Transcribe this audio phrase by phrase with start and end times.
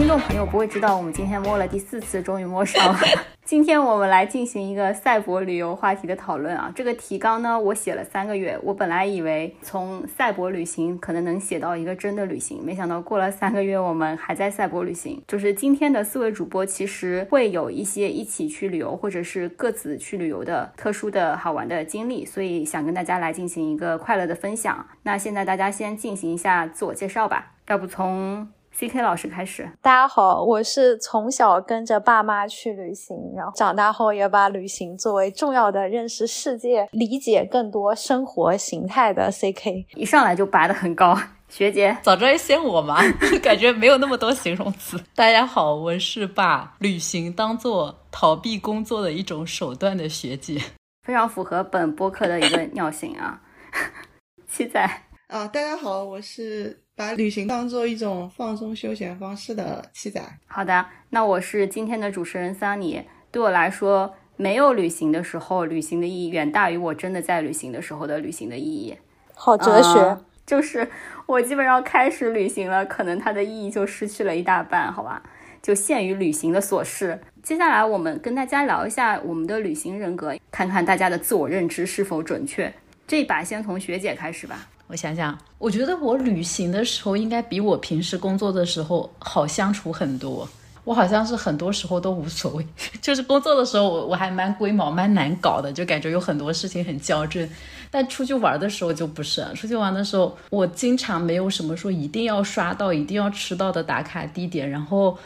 [0.00, 2.98] 听众朋友不会知道，我们今天摸了第四次，终于摸上了。
[3.44, 6.72] 今天我们来进行一个赛博旅游话题的讨论啊。
[6.74, 8.58] 这个提纲呢，我写了三个月。
[8.62, 15.22] 我本来以为从赛博旅行可能能写到一个真的旅行，没想到过了三个月，我们还在赛博旅行。
[15.28, 24.86] 就是今天的四位主播其实会有一些一起去旅游，或者是各自去旅游的特殊的好玩的经历，所以想跟大家来进行一个快乐的分享。
[25.02, 28.48] 那现在大家先进行一下自我介绍吧，要不从
[28.80, 29.70] C K 老师开始。
[29.82, 39.84] 大家好，我是从小跟着爸妈去旅行，然后长大后也把旅行作为重要的认识世界、理解更多生活形态的 CK。
[39.96, 41.14] 一上来就拔得很高，
[41.50, 41.94] 学姐。
[42.00, 42.96] 早知道先我嘛，
[43.44, 44.98] 感觉没有那么多形容词。
[45.14, 50.58] 大家好，我是把旅行当做逃避工作的一种手段的学姐。
[51.06, 53.42] 非常符合本播客的一个尿性啊！
[54.48, 54.80] 七仔，
[55.26, 60.20] 啊，大家好，我是把旅行当做一种放松休闲方式的七仔。
[60.46, 63.02] 好的，那我是今天的主持人桑尼。
[63.30, 68.98] 对我来说，没有旅行的时候，旅行的意义远大于我真的在旅行的时候的旅行的意义。
[69.32, 70.90] 好哲学，啊就是
[71.24, 75.22] 我基本上开始旅行了，可能它的意义就失去了一大半，好吧？
[75.62, 77.18] 就限于旅行的琐事。
[77.42, 82.70] 接下来我们跟大家聊一下我们的旅行人格，看看大家的自我认知是否准确。
[83.06, 84.68] 这把先从学姐开始吧。
[84.90, 90.48] 我想想，我觉得我旅行的时候应该比我平时工作的时候好相处很多。
[90.82, 92.66] 我好像是很多时候都无所谓，
[93.00, 97.48] 就是工作的时候我我还蛮龟毛、蛮难搞的，就感觉有很多事情很较真。
[97.88, 105.16] 但出去玩的时候就不是，出去玩的时候我经常没有什么说一定要刷到、一定要吃到的打卡地点，然后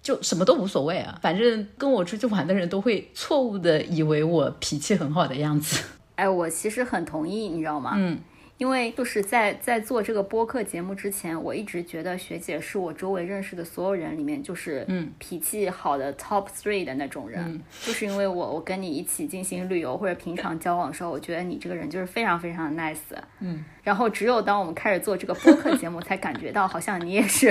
[0.00, 1.18] 就什么都无所谓啊。
[1.20, 5.82] 反正跟我出去玩的人都会错误的以为我脾气很好的样子。
[6.14, 7.92] 哎，我其实很同意，你知道吗？
[7.96, 8.18] 嗯，
[8.58, 17.40] 因为就是在在做这个播客节目之前，我一直觉得学姐是我周围认识的所有人里面，就是嗯脾气好的 top three 的那种人。
[17.46, 22.96] 嗯就是因为我我跟你一起进行旅游或者平常交往的时候，我觉得你这个人就是非常非常的 nice。
[23.38, 27.50] 嗯，然后只有当我们开始做这个播客节目，才感觉到好像你也是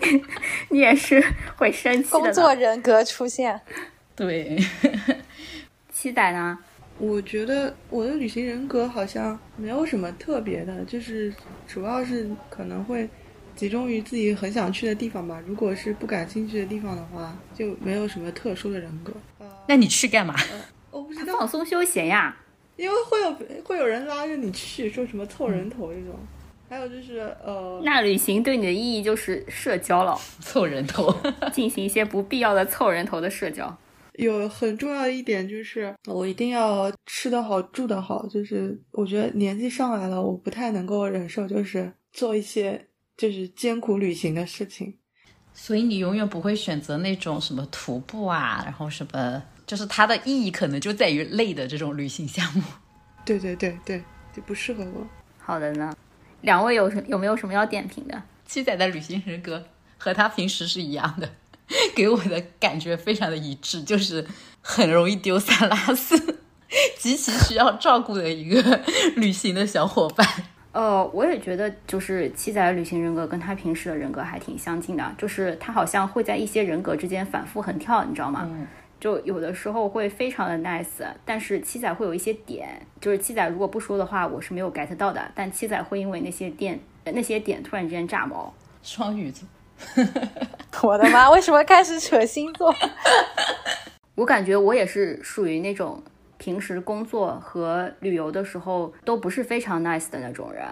[0.00, 0.24] 你
[0.70, 1.22] 你也是
[1.56, 2.18] 会生气的。
[2.18, 3.60] 工作人格出现。
[4.16, 4.58] 对，
[5.92, 6.58] 七仔呢？
[7.00, 11.32] 我觉得我的旅行人格好像没有什么特别的，就是
[11.66, 13.08] 主要是可能会
[13.56, 15.42] 集中于自己很想去的地方吧。
[15.46, 19.12] 如果是不感兴趣的地方的话，就没有什么特殊的人格。
[19.38, 20.34] 啊、那你去干嘛？
[20.90, 22.36] 我不知道放，松休闲呀。
[22.76, 26.14] 因为会有会有人拉着你去，说什么凑人头这种。
[26.68, 31.14] 还有就是呃，那旅行对你的意义就是社交了， 凑人头。
[31.52, 33.76] 进行一些不必要的凑人头的社交。
[34.20, 38.26] 有很重要的一点就是，我一定要吃得好、住得好。
[38.26, 44.96] 就是我觉得年纪上来了，我不太能够忍受，就是做一些就是艰苦旅行的事情。
[45.52, 52.62] 所以你永远不会选择那种什么徒步啊，然后什么，就是它的意义可能就在于累的这种旅行项目。
[53.26, 54.02] 对对对对，
[54.34, 55.06] 就不适合我。
[55.38, 55.94] 好的呢，
[56.42, 58.22] 两位有什有没有什么要点评的？
[58.46, 59.64] 七仔的旅行人格
[59.98, 61.28] 和他平时是一样的，
[61.94, 64.26] 给我的感觉非常的一致，就是
[64.60, 66.38] 很容易丢三落四，
[66.98, 68.80] 极其需要照顾的一个
[69.16, 70.26] 旅行的小伙伴。
[70.72, 78.48] 呃，我也觉得就是七仔的旅行人格跟他平时的人格还挺相近的，就是他好像会在一些人格之间反复横跳，你知道吗？
[78.50, 78.66] 嗯
[79.00, 88.52] 就有的时候会非常的 nice，但是七仔会有一些点，就是七仔如果不说的话，我是没有 get 到的，但七仔会因为那些点呃那些点突然之间炸毛。
[88.82, 89.48] 双鱼座，
[90.82, 92.74] 我的妈，为什么开始扯星座？
[94.14, 96.02] 我感觉我也是属于那种
[96.38, 100.64] 平时工作和旅游的时候都不是非常 nice 的那种人，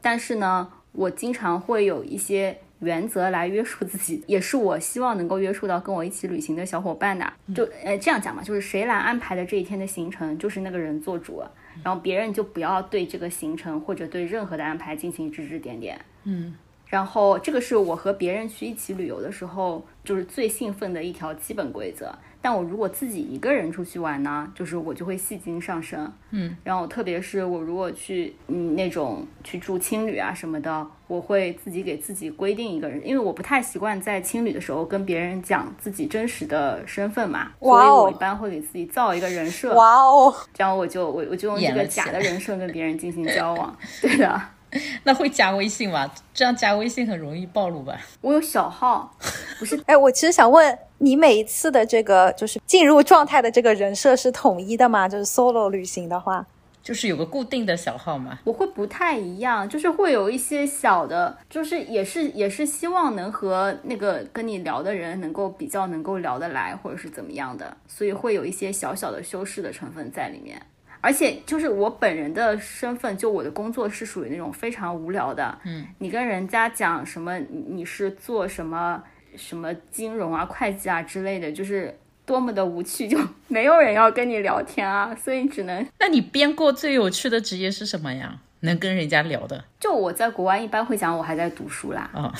[0.00, 7.32] 但是呢，我经常会有一些原则来约束自己， 也是我希望能够约束到跟我一起旅行的小伙伴的。
[7.54, 11.42] 就呃这样讲嘛，就是谁来安排的这一天的行程，就是那个人做主，
[11.84, 16.00] 然后别人就不要对这个行程或者对任何的安排进行指指点点。
[16.24, 16.54] 嗯，
[16.92, 22.14] 然后这个是我和别人去一起旅游的时候，就是最兴奋的一条基本规则。
[22.42, 26.12] 但我如果自己一个人出去玩呢，就是我就会戏精上身。
[26.32, 39.74] 嗯，然后特别是我如果去嗯那种去住青旅啊什么的，我会自己给自己规定一个人，因为我不太习惯在青旅的时候跟别人讲自己真实的身份嘛，所以我一般会给自己造一个人设。
[39.74, 43.74] 哇哦，这样我就我我就用这个假的人设跟别人进行交往。
[44.02, 44.38] 对的，
[45.04, 46.10] 那会加微信吗？
[46.32, 47.98] 这样加微信很容易暴露吧？
[48.20, 49.14] 我有小号，
[49.58, 55.08] 不是 哎，我其实想问你，每一次的这个就是进入状态的这个人设是统一的吗？
[55.08, 56.46] 就是 solo 旅行的话，
[56.82, 58.38] 就是有个固定的小号吗？
[58.44, 70.60] 我会不太一样，就是会有一些小的，就是也是也是希望能和那个跟你聊的人能够比较能够聊得来，或者是怎么样的，所以会有一些小小的修饰的成分在里面。
[71.02, 75.58] 而且就是我本人的身份，就我的工作是属于那种非常无聊的。
[75.64, 79.02] 嗯，你跟人家讲什么，你你是做什么
[79.36, 83.18] 什么金融啊、会计啊之类的，就是多么的无趣，就
[83.48, 88.38] 没有人要跟你聊天啊，所以只能那你编过最有趣的职业是什么呀？
[88.60, 92.08] 能跟人家聊的就我在国外一般会讲我还在读书啦。
[92.14, 92.32] 啊、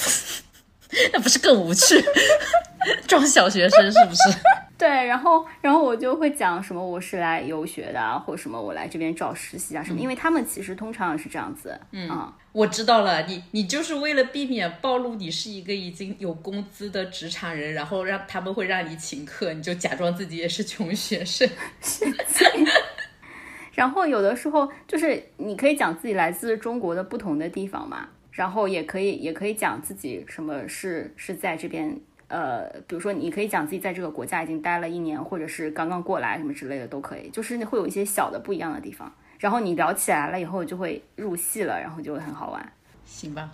[1.12, 2.00] 那不是更无趣？
[3.08, 4.22] 装小学生是不是？
[4.82, 21.48] 对，然后然后我就会讲什么我是来游学的啊，或什么我来这边找实习啊什么，因为他们其实通常是这样子，嗯啊我知道了，你你就是为了避免暴露你是一个已经有工资的职场人，然后让他们会让你请客，你就假装自己也是穷学生。
[23.72, 32.00] 然后有的时候就是你可以讲自己来自中国的不同的地方嘛，然后也可以也可以讲自己什么是是在这边。
[32.32, 39.12] 呃，比如说，你可以讲自己在这个国家已经待了一年，或者是刚刚过来什么之类的都可以，就是会有一些小的不一样的地方。
[39.38, 42.72] 然后你聊起来了以后，就会入戏了，然后就会很好玩。
[43.04, 43.50] 行吧，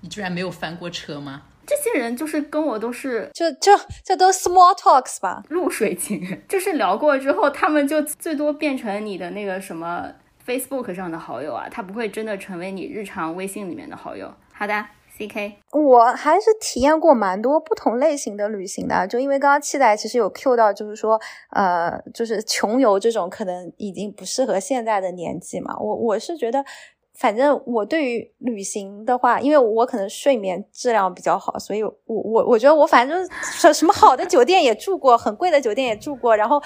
[0.00, 1.42] 你居然没有翻过车吗？
[1.66, 3.72] 这些人就是跟我都是就就
[4.02, 5.42] 这都 small talks 吧？
[5.50, 10.10] 露水情人，就是聊过之后，他们就最多变成你的那个什么
[10.46, 14.32] Facebook 上的好友啊，他不会真的成为你日常微信里面的好友。
[14.52, 14.86] 好的
[15.16, 21.20] ，C K，我还是体验过蛮多不同类型的旅行的，就因为刚刚期待其实有 Q 到，就是说，
[21.50, 25.76] 呃，就是穷游这种可能已经不适合现在的年纪嘛。
[25.78, 26.64] 我我是觉得，
[27.14, 36.60] 反正我对于旅行的话，因为我可能睡眠质量比较好，所以我我我觉得我反正什什么好的酒店也住过，很贵的酒店也住过，然后。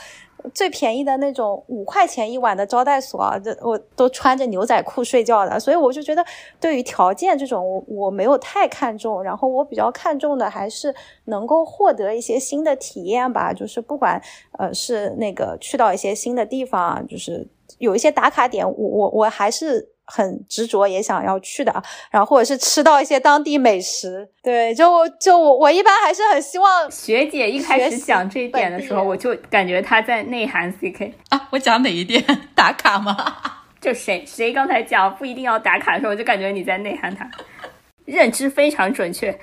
[0.55, 6.25] 最便宜的那种五块钱一晚的招待所，这我都穿着牛仔裤睡觉的，所以我就觉得
[6.61, 14.21] 对于条件这种我我没有太看重，然后我比较看重的还是能够获得一些新的体验吧，就是不管
[14.59, 17.47] 呃是那个去到一些新的地方，就是
[17.79, 19.91] 有一些打卡点，我我我还是。
[20.11, 31.13] 很执着也想要去的，然后或者是吃到一些当地美食，对，就就我我一般还是很希望学姐一开始讲这一点的时候，我就感觉她在内涵 C K。
[31.29, 32.25] 啊，我讲哪一点？
[32.57, 33.17] 打卡吗？
[33.81, 37.31] 就谁谁刚才讲不一定要打卡的时候，我就感觉你在内涵他，
[38.07, 39.39] 认知非常准确。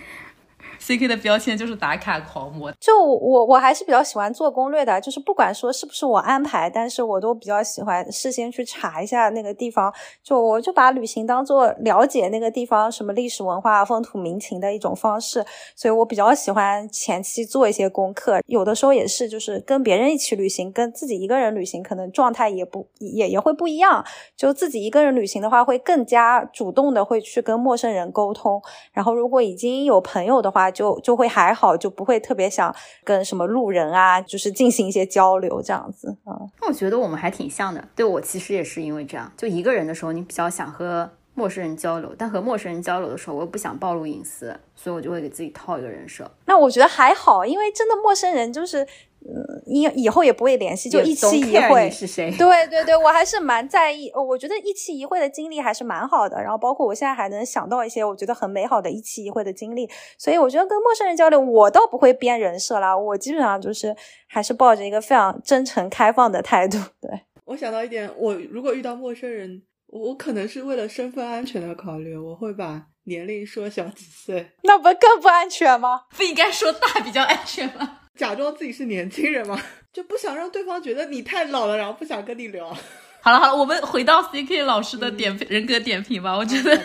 [0.86, 9.92] C K 的标签就是打卡狂魔，就我我还是比较喜欢做攻略的，就是不管说是不是我安排，但是我都比较喜欢事先去查一下那个地方，
[10.22, 15.44] 就我就把旅行当做了解那个地方什么历史文化、风土民情的一种方式，
[15.76, 24.06] 所以我比较喜欢前期做一些功课，有的时候也是就是跟别人一起旅行，跟自己一个人旅行可能状态也不也也会不一样，
[24.38, 28.62] 就自己一个人旅行的话，会更加主动的会去跟陌生人沟通，
[28.94, 36.36] 然后如果已经有朋友的话，就就会还好，就不会特别想跟什么路人啊，就是进行一些交流这样子啊。
[36.40, 37.84] 嗯那我觉得我们还挺像的。
[37.96, 48.84] 对我其实也是因为这样，就一个人的时候，你比较想和陌生人交流，但和陌生人交流的时候，我又不想暴露隐私，所以我就会给自己套一个人设，那我觉得还好，因为真的陌生人就是，
[49.28, 51.90] 嗯，以以后也不会联系，就一期一会。
[51.90, 52.32] 是谁。
[52.38, 56.42] 对对对，我还是蛮在意，呃我觉得一期一会的经历还是蛮好的。
[56.42, 63.94] 然后包括我现在还能想到一些我觉得很美好的一期一会的经历，所以我觉得跟陌生人交流，我倒不会编人设啦，我基本上就是
[64.28, 66.78] 还是抱着一个非常真诚开放的态度。
[67.02, 67.12] 对，
[67.46, 69.62] 我想到一点，我如果遇到陌生人，
[69.96, 76.02] 我我可能是为了身份安全的考虑，我会把年龄缩小几岁，那不更不安全吗？
[76.18, 78.00] 不应该说大比较安全吗？
[78.18, 79.58] 假装自己是年轻人吗，
[79.94, 82.76] 就不想让对方觉得你太老了，然后不想跟你聊。
[83.22, 86.36] 好了好了，我们回到 C K 老师的点评、人格点评吧。
[86.36, 86.76] 我觉得，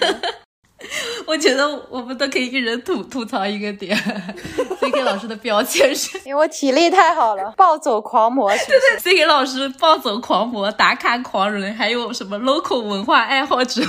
[1.26, 3.96] 我觉得我们都可以一人吐吐槽一个点。
[4.80, 8.64] C K 老师的标签是 因为我体力太好了，暴走狂魔是
[8.98, 13.82] ？C K 老师暴走狂魔、打卡狂人，还有什么 local 文化爱好者，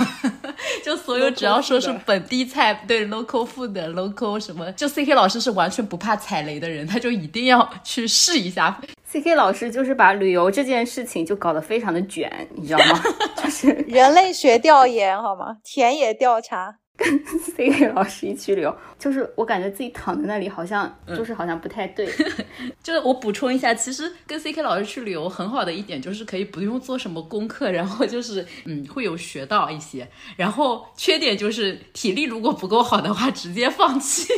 [0.83, 8.79] 就所有只要说是本地菜，对 local food、local 什么，就 C K 老师是完全不怕踩雷的人，他就一定要去试一下。
[9.05, 13.01] C K 老师就是把旅游这件事情就搞得非常的卷，你知道吗？
[13.43, 15.57] 就是人类学调研好吗？
[15.63, 16.75] 田野调查。
[17.01, 21.17] 跟 C K 老师一起旅游，就是我感觉自己躺在那里，好像嗯。
[21.17, 22.07] 就是好像不太对。
[22.83, 34.31] 就是我补充一下，其实跟 C K 老师去旅游很好的一点就是可以不用做什么功课，然后就是嗯会有学到一些，然后缺点就是体力如果不够好的话，直接放弃，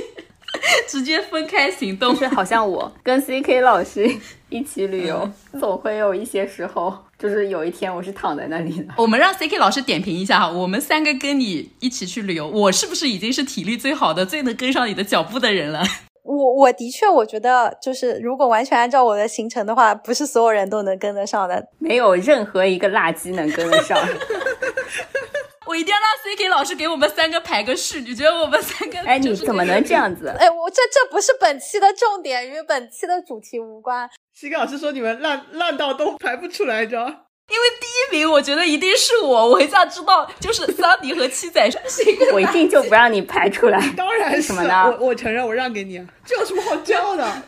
[0.88, 2.20] 直接分开行动就。
[2.20, 4.10] 是好像我跟 C K 老师
[4.50, 8.94] 一起旅游，嗯总会有一些时候，就是有一天我是躺在那里的。
[8.98, 15.84] 我们让 C K 老师点评一下哈，我们三个跟你一起去旅游，我是不是已经是体力最好的、最能跟上你的脚步的人了？
[16.24, 21.62] 我我的确，我觉得就是如果完全按照我的行程的话，不是所有人都能跟得上的。
[21.80, 23.98] 没有任何一个垃圾能跟得上。
[25.66, 29.00] 我一定要让 C K 老师给我们三个排个序，你觉得我们三个？
[29.00, 29.94] 哎，你怎么能这？
[29.94, 30.28] 样子？
[30.38, 34.10] 哎，我这这不是本期的重点，与本期的主题无关。
[34.34, 37.20] C K 老师说你们烂烂到都排不出来，你知道吗？
[37.50, 42.18] 因为第一名，我觉得一定是我，我一下知道就是桑迪和七仔是谁。
[42.32, 43.80] 我一定就不让你排出来。
[43.98, 47.44] 当然是什么呢我我承认，我让给你啊，这有什么好骄傲的？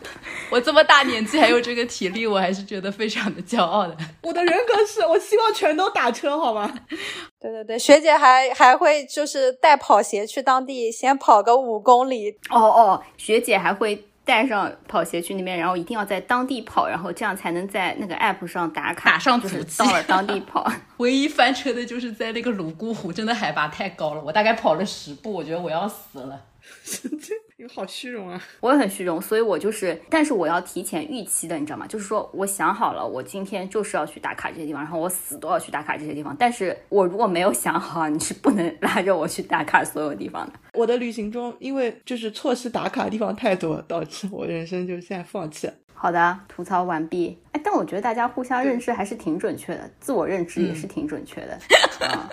[0.50, 3.96] 我这么大年纪还有这个体力，我还是觉得非常的骄傲的。
[4.22, 6.72] 我的人格是我希望全都打车，好吗？
[7.40, 20.70] 对对对，学姐还还会就是带跑鞋去当地先跑个五公里，哦哦，学姐还会带上跑鞋去那边，然后一定要在当地跑，然后这样才能在那个 app 上打卡，打上就是足迹到了当地跑。
[20.98, 26.42] 唯一翻车的就是在那个泸沽湖，真的海拔太高了，我大概跑了十步，我觉得我要死了。
[27.58, 28.38] 你们好虚荣啊！
[28.60, 31.86] 我也很虚荣，所以我就是，但是我要提前预期的，你知道吗？
[31.86, 36.36] 就是说我想好了，我今天就是要去打卡这些地方，然后我死都要去打卡这些地方。
[36.38, 40.52] 但是我如果没有想好，你是不能拉着我去打卡所有地方的。
[40.74, 45.72] 我的旅行中，因为就是错失打卡的地方太多，导致我人生就现在放弃了。
[45.94, 47.38] 好的，吐槽完毕。
[47.52, 51.58] 哎，但我觉得大家互相认知还是挺准确的，自我认知也是挺准确的。
[52.06, 52.28] 啊，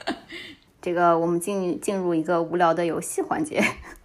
[0.82, 3.64] 这个我们进进入一个无聊的游戏环节，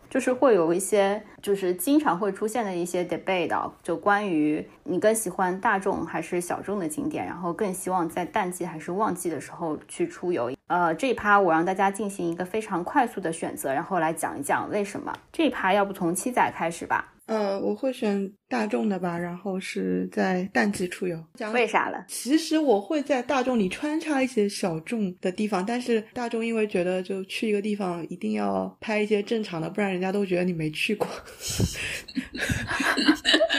[0.08, 10.50] 就是会有一些就是经常会出现的一些 debate，就关于你更喜欢大众还是小众的景点，然后更希望在淡季还是旺季的时候去出游。
[10.68, 15.12] 呃，这一趴我让大家进行一个非常快速的选择，然后来讲一讲为什么。
[15.32, 17.12] 这一趴要不从七仔开始吧？
[17.26, 21.23] 呃，我会选大众的吧，然后是在淡季出游。
[21.35, 22.05] 讲为啥了？
[22.09, 31.07] 其实我会在大众里穿插一些小众的地方，但是大众因为觉得就去一个地方一定要拍一些正常的，不然人家都觉得你没去过，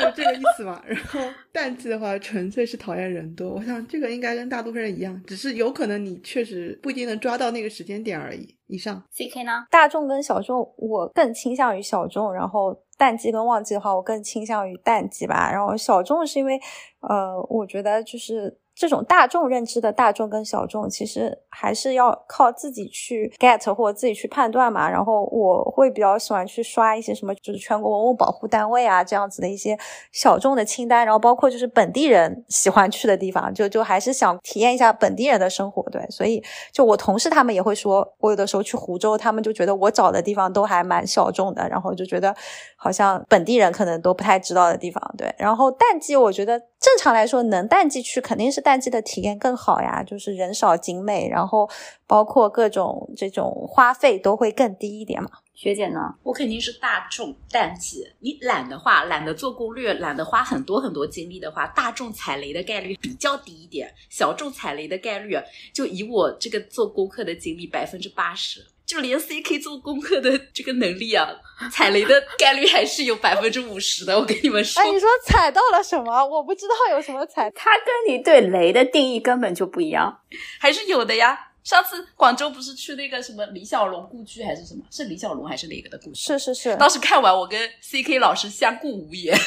[0.02, 0.82] 就这个意思嘛。
[0.88, 1.20] 然后
[1.52, 3.52] 淡季的话，纯粹是讨厌人多。
[3.52, 8.56] 我想这个应该跟大多数人一样，只是有可能你确实不一定能抓到那个时间点而已。
[8.68, 9.66] 以上，C K 呢？
[9.72, 15.52] 大众跟小众，我更倾向于小众，然后淡季跟旺季的话，我更倾向于淡季吧。
[15.52, 16.60] 然后小众是因为，
[17.02, 24.90] 呃，我觉得就是这种大众认知的大众跟小众，其实还是要靠自己去 get 或者自己去判断嘛。
[24.90, 29.78] 然后我会比较喜欢去刷一些什么，就是全国文物保护单位啊这样子的一些
[30.14, 35.84] 小众的清单，然后包括就是本地人喜欢去的地方，就就还是想体验一下本地人的生活。
[35.92, 42.34] 对，所以就我同事他们也会说，我有的时候去湖州，他们就觉得我找的地方都还蛮小众的，然后就觉得
[42.80, 45.14] 好像本地人可能都不太知道的地方。
[45.18, 51.70] 对，然后淡季我觉得正常来说能淡季去，肯定是淡季的体验更好呀，就是人少景美，然后
[52.08, 55.30] 包括各种这种花费都会更低一点嘛。
[55.54, 56.00] 学姐呢？
[56.24, 58.02] 我肯定是大众淡季。
[58.22, 65.38] 你懒的话，懒得做攻略，懒得花很多很多精力的话，大众踩雷的概率比较低一点，小众踩雷的概率，
[65.74, 68.66] 就以我这个做功课的经历，百分之八十。
[68.86, 71.28] 就连 CK 做功课的这个能力啊，
[71.72, 74.18] 踩雷的概率还是有百分之五十的。
[74.18, 76.26] 我跟你们说，哎，你说踩到了什么？
[76.26, 77.52] 我不知道有什么踩。
[77.52, 80.22] 他跟你对雷的定义根本就不一样。
[80.60, 81.48] 还是有的呀。
[81.62, 84.82] 上次广州不是去那个什么李小龙故居还是什么？
[84.90, 86.22] 是李小龙还是哪个的故居？
[86.22, 89.38] 是是是，当时看完，我跟 CK 老师相顾无言。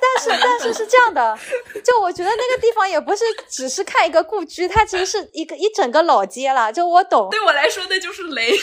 [0.00, 1.38] 但是 但是是这样的，
[1.84, 6.72] 就我觉得那个地方也不是只是看一个故居，它其实是一个一整个老街啦。
[6.72, 8.56] 就我懂，对我来说，那就是雷。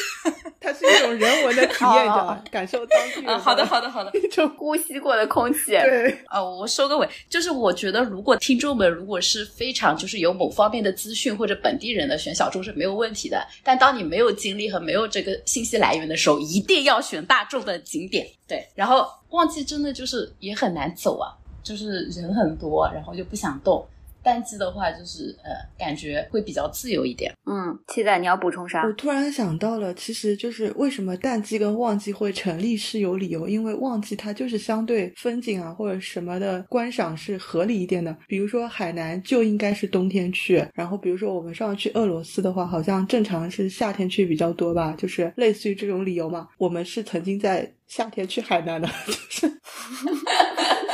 [0.66, 2.44] 它是一种人文的体验， 你知道吗？
[2.50, 4.12] 感受当地人啊，好的，好的，好的。
[4.18, 18.26] 一种呼吸过的空气，对，啊，我收个尾，就是我觉得，如果听众们如果是非常就是有某方面的资讯或者本地人的选小众是没有问题的，但当你没有精力和没有这个信息来源的时候，一定要选大众的景点。
[18.48, 21.30] 对，然后旺季真的就是也很难走啊，
[21.64, 23.86] 就是人很多，然后就不想动。
[24.26, 27.32] 淡季的话，就是呃，感觉会比较自由一点。
[27.46, 28.84] 嗯，七仔，你要补充啥？
[28.84, 38.18] 我突然想到了，其实就是为什么淡季跟旺季会成立是有理由，因为旺季它就是相对风景啊或者什么的观赏是合理一点的。
[38.28, 46.48] 比如说海南就应该是冬天去，然后比如说我们上次去俄罗斯的话，好像正常是夏天去比较多吧，就是类似于这种理由嘛。
[46.58, 49.48] 我们是曾经在夏天去海南的，就是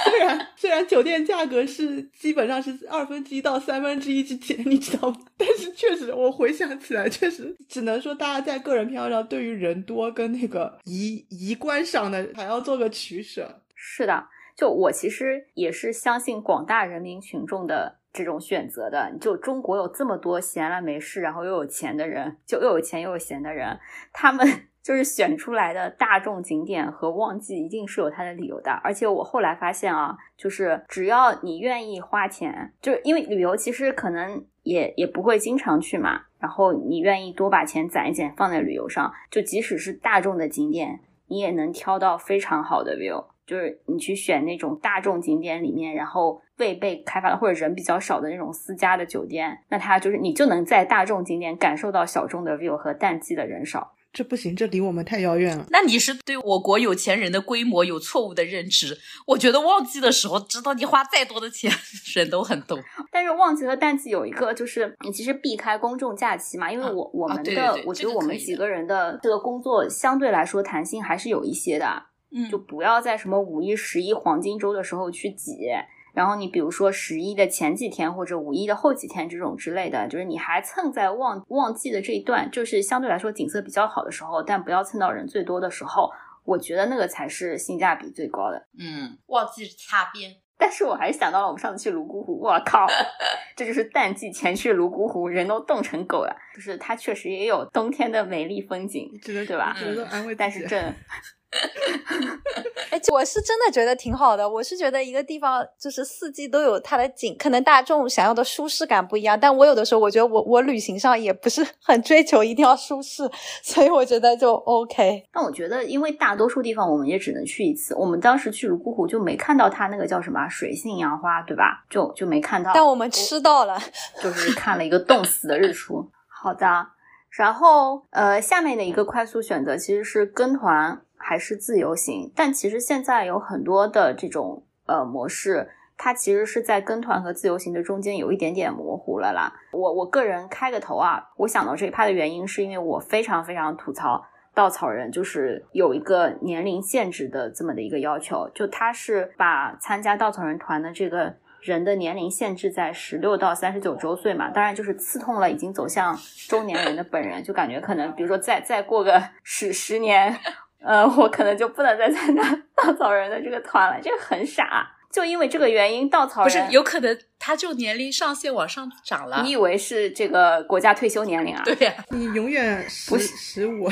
[0.03, 5.13] 虽然虽然酒店价格是基本上是二分之一到三分之一之间，你知道？
[5.37, 13.61] 但是确实我回想起来，确实只能说大家在个人偏好上对于人多跟那个仪仪观上的还要做个取舍。
[13.75, 19.11] 是的，就我其实也是相信广大人民群众的这种选择的。
[19.19, 23.79] 就中国有这么多闲了没事，然后又有钱的人，就又有钱又有闲的人，
[24.13, 24.47] 他们
[24.83, 28.71] 就是选出来的大众景点和旺季一定是有它的理由的。
[28.83, 43.25] 而且我后来发现啊，就是只要你愿意花钱，就是因为旅游其实可能也也不会经常去嘛，然后你愿意多把钱攒一攒放在旅游上，就即使是大众的景点，你也能挑到非常好的 view。
[43.43, 53.91] 就是你去选那种大众景点里面，然后未被开发的或者人比较少的那种私家的酒店，那它就是你就能在大众景点感受到小众的 view 和淡季的人少。
[54.13, 55.65] 这不行，这离我们太遥远了。
[55.69, 58.97] 那你是对我国有钱人的规模有错误的认知？
[59.25, 61.71] 我觉得旺季的时候，知道你花再多的钱，
[62.13, 62.77] 人都很多。
[63.11, 72.03] 但是旺季和淡季有一个，就是你其实避开公众假期嘛，因为我我们的，对对对我觉得我们几个人的这个工作相对来说弹性还是有一些的。
[72.33, 75.67] 嗯就不要在什么五一、十一黄金周的时候去挤。
[76.13, 86.11] 然后你比如说十一的前几天或者五一的后几天这种之类的，就是你还蹭在旺旺季的这一段，就是相对来说景色比较好的时候，但不要蹭到人最多的时候。
[86.43, 88.65] 我觉得那个才是性价比最高的。
[88.79, 90.35] 嗯，旺季擦边。
[90.57, 92.87] 但是我还是想到了我们上次去泸沽湖，我靠，
[93.55, 96.35] 这就是淡季前去泸沽湖，人都冻成狗了。
[96.55, 100.33] 就是它确实也有冬天的美丽风景，对吧只能说安慰。
[100.33, 100.81] 但是这
[102.91, 104.47] 哎，我是真的觉得挺好的。
[104.47, 113.29] 我是觉得一个地方就是四季都有它的景，可能大众想要的舒适感不一样，但我有的时候我觉得我我旅行上也不是 很追求一定要舒适，
[113.61, 115.27] 所以我觉得就 OK。
[115.33, 117.93] 但我觉得，因为大多数地方我们也只能去一次。
[117.95, 121.85] 我们当时去泸沽湖就没看到它那个叫什么啊水性杨花，对吧？
[121.89, 122.71] 就就没看到。
[122.73, 123.79] 但我们吃到了，
[124.21, 126.09] 就是看了一个冻死的日出。
[126.27, 126.87] 好的，
[127.29, 139.53] 然后呃，下面的一个快速选择其实是跟团还是自由行，但其实现在有很多的这种呃模式，它其实是在跟团和自由行的中间有一点点模糊了啦。
[139.71, 144.25] 我我个人开个头啊，我想到这一趴的原因是因为我非常非常吐槽。
[144.53, 156.17] 稻草人就是有一个年龄限制的这么的一个要求，就他是把参加稻草人团的这个人的年龄限制在十六到三十九周岁嘛，当然就是刺痛了已经走向
[156.49, 160.35] 中年人的本人，就感觉可能比如说再再过个十十年，
[160.83, 162.41] 呃，我可能就不能再参加
[162.75, 164.89] 稻草人的这个团了，这个很傻。
[165.11, 169.41] 就因为这个原因，稻草人不是有可能他就年龄上限往上涨了？
[169.43, 171.61] 你以为是这个国家退休年龄啊？
[171.65, 173.91] 对呀、你永远十不是十五，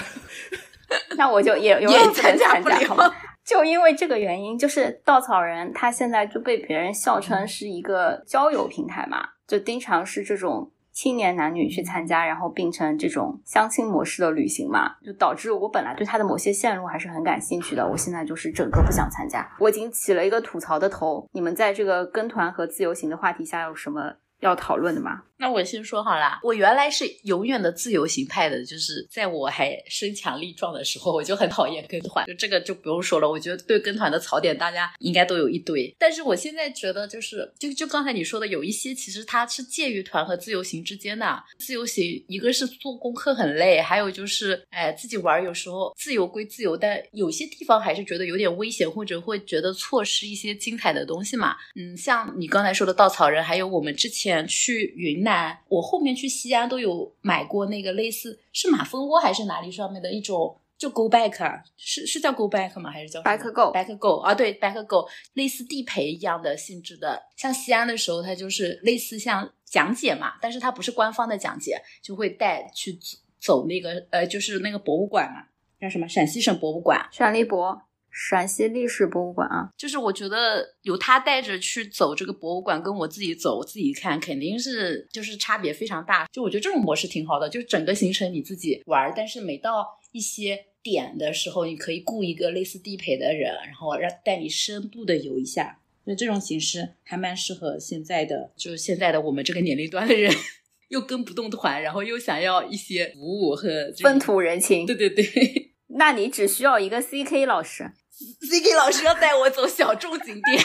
[1.17, 3.13] 那我就也永远不能参加不了？
[3.43, 19.49] 就因为这个原因，就是稻草人他现在就被别人笑称是一个交友平台嘛，就经常是这种青年男女去参加，然后并成这种相亲模式的旅行嘛，就导致我本来对他的某些线路还是很感兴趣的，我现在就是整个不想参加。
[19.59, 25.21] 我已经起了一个吐槽的头，你们在这个跟团和自由行的话题下有什么要讨论的吗？
[25.39, 33.29] 那我先说好啦，我原来是永远的自由行派的，就是在我还身强力壮的时候，我就很讨厌跟团，就这个就不用说了。
[33.29, 35.95] 我觉得对跟团的槽点，大家应该都有一堆。
[35.97, 41.41] 但是我现在觉得，就是就就刚才你说的，有一些其实它是介于团和自由行之间的。
[41.57, 51.55] 自由行一个是做功课很累，还有就是哎自己玩有时候自由归自由，但有些地方还是觉得有点危险，或者会觉得错失一些精彩的东西嘛。
[51.77, 55.28] 嗯，像你刚才说的稻草人，还有我们之前去云南。
[55.67, 62.89] 我后面去西安都有买过那个类似是马蜂窝还是哪里上面的一种，就 Go Back 啊，是是叫 Go Back 吗？
[62.89, 64.33] 还是叫 Back Go Back Go 啊？
[64.33, 67.21] 对，Back Go 类似地陪一样的性质的。
[67.35, 75.47] 像西安的时候，它就是类似像讲解嘛，但是它不是官方的讲解，就会带去走走那个呃，就是那个博物馆嘛，
[75.79, 77.07] 叫什么陕西省博物馆。
[77.11, 77.81] 陕历博。
[78.11, 86.27] 陕西历史博物馆啊，就是我觉得由他带着去走这个博物馆，跟我自己走、我自己看，肯定是就是差别非常大。
[86.31, 95.79] 就我觉得这种模式挺好的，就是整个行程你自己玩，但是每到一些点的时候，你可以雇一个类似地陪的人，然后让带你深度的游一下。
[96.03, 100.33] 所以这种形式还蛮适合现在的，就是现在的我们这个年龄段的人，
[100.89, 104.87] 又跟不动团，然后又想要一些服务和风土人情。
[104.87, 107.91] 对对对 那你只需要一个 CK 老师。
[108.19, 110.63] ZK 老师要带我走小众景点。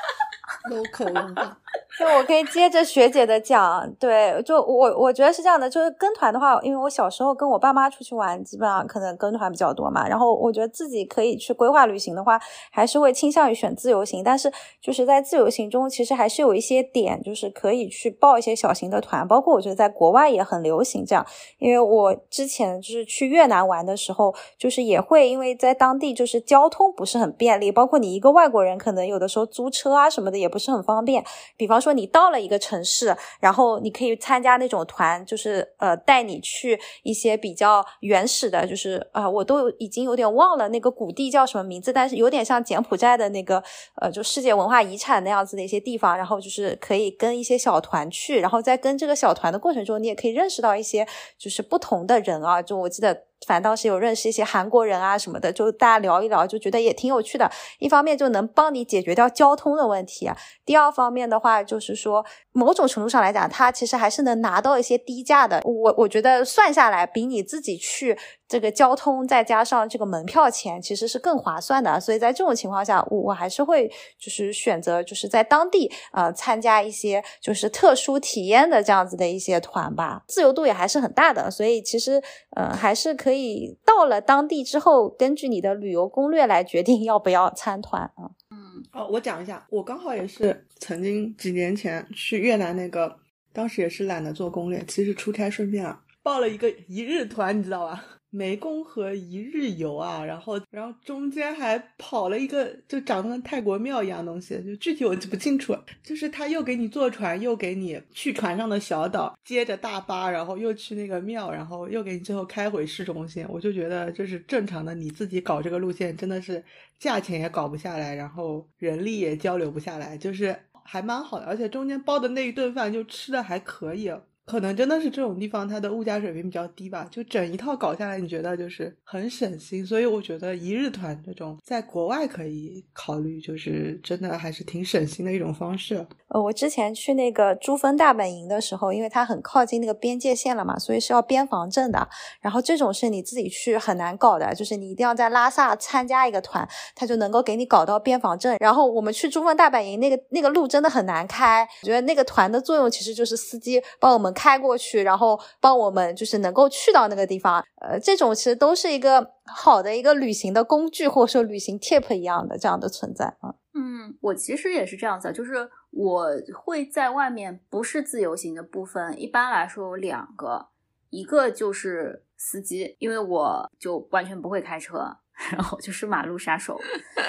[0.68, 1.61] local 文化。
[1.98, 10.08] 就我可以接着学姐的讲，对，就我我觉得是这样的，就是跟团的话，因为我小时候跟我爸妈出去玩，基本上可能跟团比较多嘛。
[10.08, 14.24] 然后我觉得自己可以去规划旅行的话，还是会倾向于选自由行。
[14.24, 14.50] 但是
[14.80, 21.24] 就是在自由行中，其实还是有一些点，就是可以去报一些小型的团，包括我觉得在国外也很流行这样。
[21.58, 31.22] 因为我之前就是去越南玩的时候，就是也会因为在当地就是交通不是很便利，包括你一个外国人可能有的时候租车啊什么的也不是很方便。
[31.58, 43.62] 比方说你到了一个城市，然后你可以参加那种团，就是呃带你去一些比较原始的，就是啊、我都已经有点忘了那个古地叫什么名字，但是有点像柬埔寨的那个
[44.00, 53.24] 呃就世界文化遗产那样子的一些地方，然后就是可以跟一些小团去，然后在跟这个小团的过程中，你也可以认识到一些就是不同的人啊，就我记得。
[53.46, 57.50] 反倒是有认识一些韩国人啊什么的，就大家聊一聊，就觉得也挺有趣的。
[57.78, 60.30] 一方面就能帮你解决掉交通的问题，
[60.64, 65.60] 第二方面的话就是说，某种程度上来讲，它其实还是能拿到一些低价的。
[65.64, 68.16] 我我觉得算下来，比你自己去
[68.52, 71.98] 这个交通再加上这个门票钱，其实是更划算的。
[71.98, 81.50] 所以在这种情况下，我我还是会就是选择就是在当地呃参加一些就是特殊体验的这样子的一些团吧，自由度也还是很大的。
[81.50, 82.22] 所以其实
[82.54, 88.36] 呃还是可以到了当地之后，根据你的旅游攻略来决定要不要参团啊。
[88.50, 93.16] 嗯哦，我讲一下，我刚好也是曾经几年前去越南那个，
[93.50, 98.04] 当时也是懒得做攻略，其实出差顺便啊，报了一个一日团，你知道吧？
[98.32, 113.44] 湄公河一日游啊，然后然后中间还跑了一个就长得跟泰国庙一样东西，就具体我记不清楚，就是他又给你坐船，又给你去船上的小岛，接着大巴，然后又去那个庙，然后又给你最后开回市中心。
[113.50, 116.64] 我就觉得就是正常的你自己搞这个路线，真的是
[116.98, 124.10] 价钱也搞不下来，然后人力也交流不下来，就是还蛮好的，而且中间包的那一顿饭就吃的还可以。
[124.44, 136.06] 可能真的是这种地方，它的物价水平比较低吧，就整一套搞下来，你觉得就是很省心，所以我觉得一日团这种在国外可以考虑，就是真的还是挺省心的一种方式。
[136.28, 142.08] 呃，我之前去那个珠峰大本营的时候，因为它很靠近那个边界线了嘛，所以是要边防证的。
[142.40, 148.56] 然后这种是你自己去很难搞的，就是你一定要在拉萨参加一个团，它就能够给你搞到边防证。
[148.58, 151.68] 然后我们去珠峰大本营，那个那个路真的很难开。
[151.82, 157.64] 我觉得那个团的作用其实就是司机帮我们开过去，然后帮我们就是能够去到那个地方。
[157.80, 163.54] 呃，这种其实都是一个好的一个旅行的工具，或者说旅行 tip 一样的这样的存在啊。
[163.74, 170.68] 嗯，我其实也是这样子，就是我会在外面不是自由行的部分，一般来说有两个，
[171.10, 175.16] 一个就是司机，因为我就完全不会开车，
[175.52, 176.78] 然后就是马路杀手，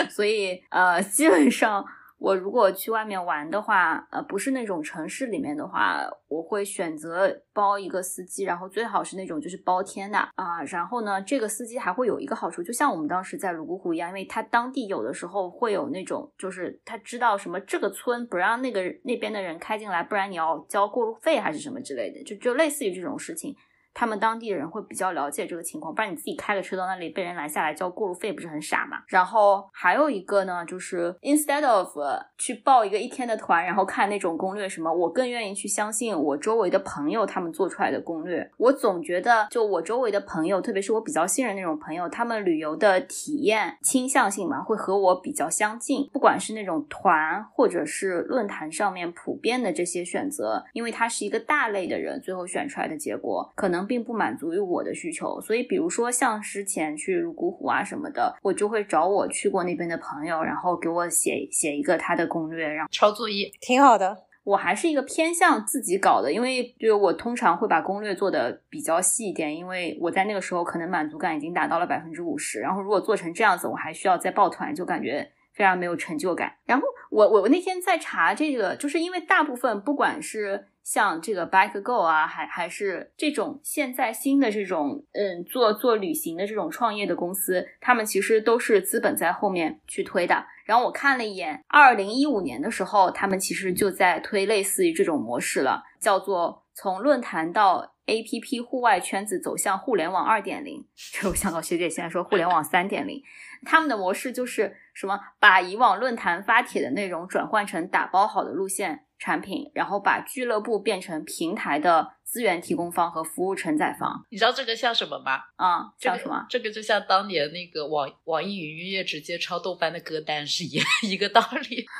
[0.09, 1.83] 所以呃，基本上
[2.23, 10.63] 我如果去外面玩的话，呃，不是那种城市里面的话，我会选择包一个司机，然后最好是那种就是包天的啊。
[10.69, 23.53] 然后呢，这个司机还会有一个好处，就像我们当时在泸沽湖一样，因为他当地有的时候会有那种，就是他知道什么这个村不让那个那边的人开进来，不然你要交过路费还是什么之类的，就就类似于这种事情。
[23.93, 28.97] 他们当地人会比较了解这个情况，不然你自己开个车到那里被人拦下来交过路费，不是很傻吗？
[29.07, 31.95] 然后还有一个呢，就是 instead of
[32.37, 38.49] 去报一个一天的团，然后看那种攻略什么，我更愿意去相信我周围的朋友他们做出来的攻略。
[38.57, 46.09] 我总觉得，就我周围的朋友，特别是我比较信任那种朋友，他们旅游的体验倾向性嘛，会和我比较相近。
[46.11, 55.39] 不管是那种团，或者是论坛上面普遍的这些选择，因为它是一个大类的人最后选出来的结果，可能并不满足于我的需求。
[55.41, 64.25] 所以，比如说像之前去泸沽湖啊什么的，我就会找我去过那边的朋友，然后给我写写一个他的攻略，然后抄作业，挺好的。
[64.43, 76.51] 我还是一个偏向自己搞的，因为就我通常会把攻略做的比较细一点，因为我在那个时候可能满足感已经达到了百分之五十，然后如果做成这样子，我还需要再抱团，就感觉非常没有成就感。
[76.65, 90.45] 然后我我我那天在查这个，就是因为大部分不管是像这个 Bike Go 啊，还还是这种现在新的这种嗯做做旅行的这种创业的公司，他们其实都是资本在后面去推的。
[90.65, 100.85] 然后我看了一眼，二零一五年的时候，他们其实就在推类似于这种模式了，叫做从论坛到 APP 户外圈子走向互联网二点零。
[101.13, 103.21] 这我想到学姐现在说互联网三点零，
[103.65, 115.39] 他们的模式就是什么把以往论坛发帖的内容转换成打包好的路线产品，然后把俱乐部变成平台的资源提供方和服务承载方你知道这个像什么吗？
[115.55, 116.45] 啊，这个像什么？
[116.49, 121.85] 这个就像当年那个网网易云音乐直接抄豆瓣的歌单是一 一个道理。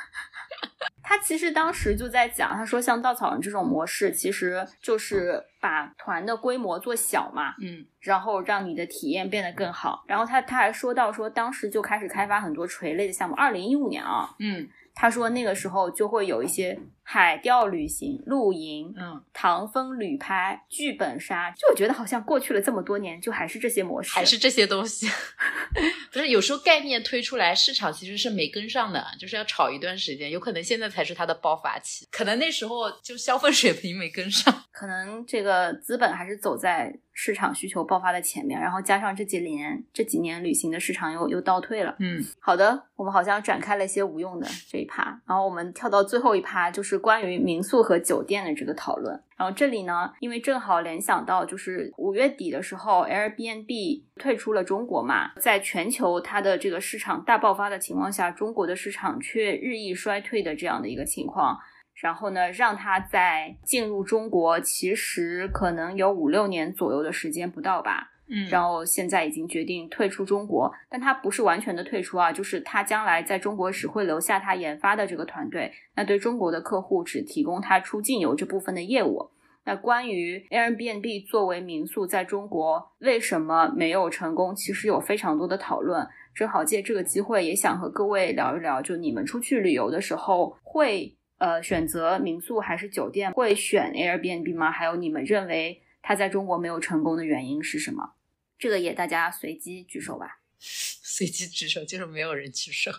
[1.06, 10.02] 他其实当时就在讲，他说像稻草人这种模式，其实就是把团的规模做小嘛，嗯然后让你的体验变得更好。
[10.06, 13.34] 然后他他还说到说，当时就开始开发很多垂类的项目。
[13.34, 25.06] 二零一五年啊，嗯他说那个时候就会有一些海钓旅行、露营、嗯，唐风旅拍、剧本杀，就我觉得好像过去了这么多年，就还是这些模式，还是这些东西。
[26.10, 34.52] 不是，有时候概念推出来，市场其实是没跟上的，就是要炒一段时间，有可能现在才是它的爆发期，可能那时候就消费水平没跟上。
[34.72, 41.94] 可能这个资本还是走在市场需求爆发的前面，然后加上这几年这几年旅行的市场又又倒退了。
[41.98, 49.20] 嗯好的，我们好像展开了一些无用的这一趴，然后我们跳到最后一趴，就是关于民宿和酒店的这个讨论。
[49.36, 61.58] 然后这里呢，因为正好联想到就是五月底的时候，Airbnb 退出了中国嘛，在全球它的这个市场大爆发的情况下，中国的市场却日益衰退的这样的一个情况。
[61.94, 68.10] 然后呢，让它在进入中国，其实可能有五六年左右的时间不到吧。
[68.28, 79.30] 嗯然后现在已经决定退出中国，但它不是完全的退出啊，就是它将来在中国只会留下它研发的这个团队，那对中国的客户只提供它出境游这部分的业务。
[79.66, 86.06] 那关于 Airbnb 作为民宿在中国为什么没有成功，其实有非常多的讨论。
[86.34, 93.32] 正好借这个机会，也想和各位聊一聊，就你们出去旅游的时候会呃选择民宿还是酒店？
[93.32, 94.70] 会选 Airbnb 吗？
[94.70, 98.12] 还有你们认为它在中国没有成功的原因是什么？
[98.58, 100.40] 这个也大家随机举手吧。
[100.60, 102.92] 随机举手，就是没有人举手。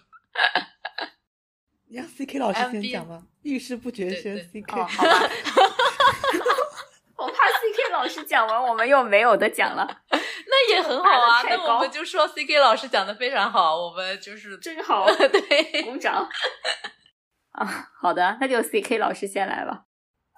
[1.88, 4.82] 你让 C K 老师先讲吧，遇事不决先 C K。
[4.82, 5.12] 哦，好吧。
[7.18, 10.02] 我怕 CK 老师讲完，我们又没有的讲了。
[10.10, 16.28] 那也很好啊，那我们就说 C K 老师讲的非常好，我们就是真好，对，鼓掌。
[17.52, 19.86] 啊，好的，那就 CK 老师先来吧。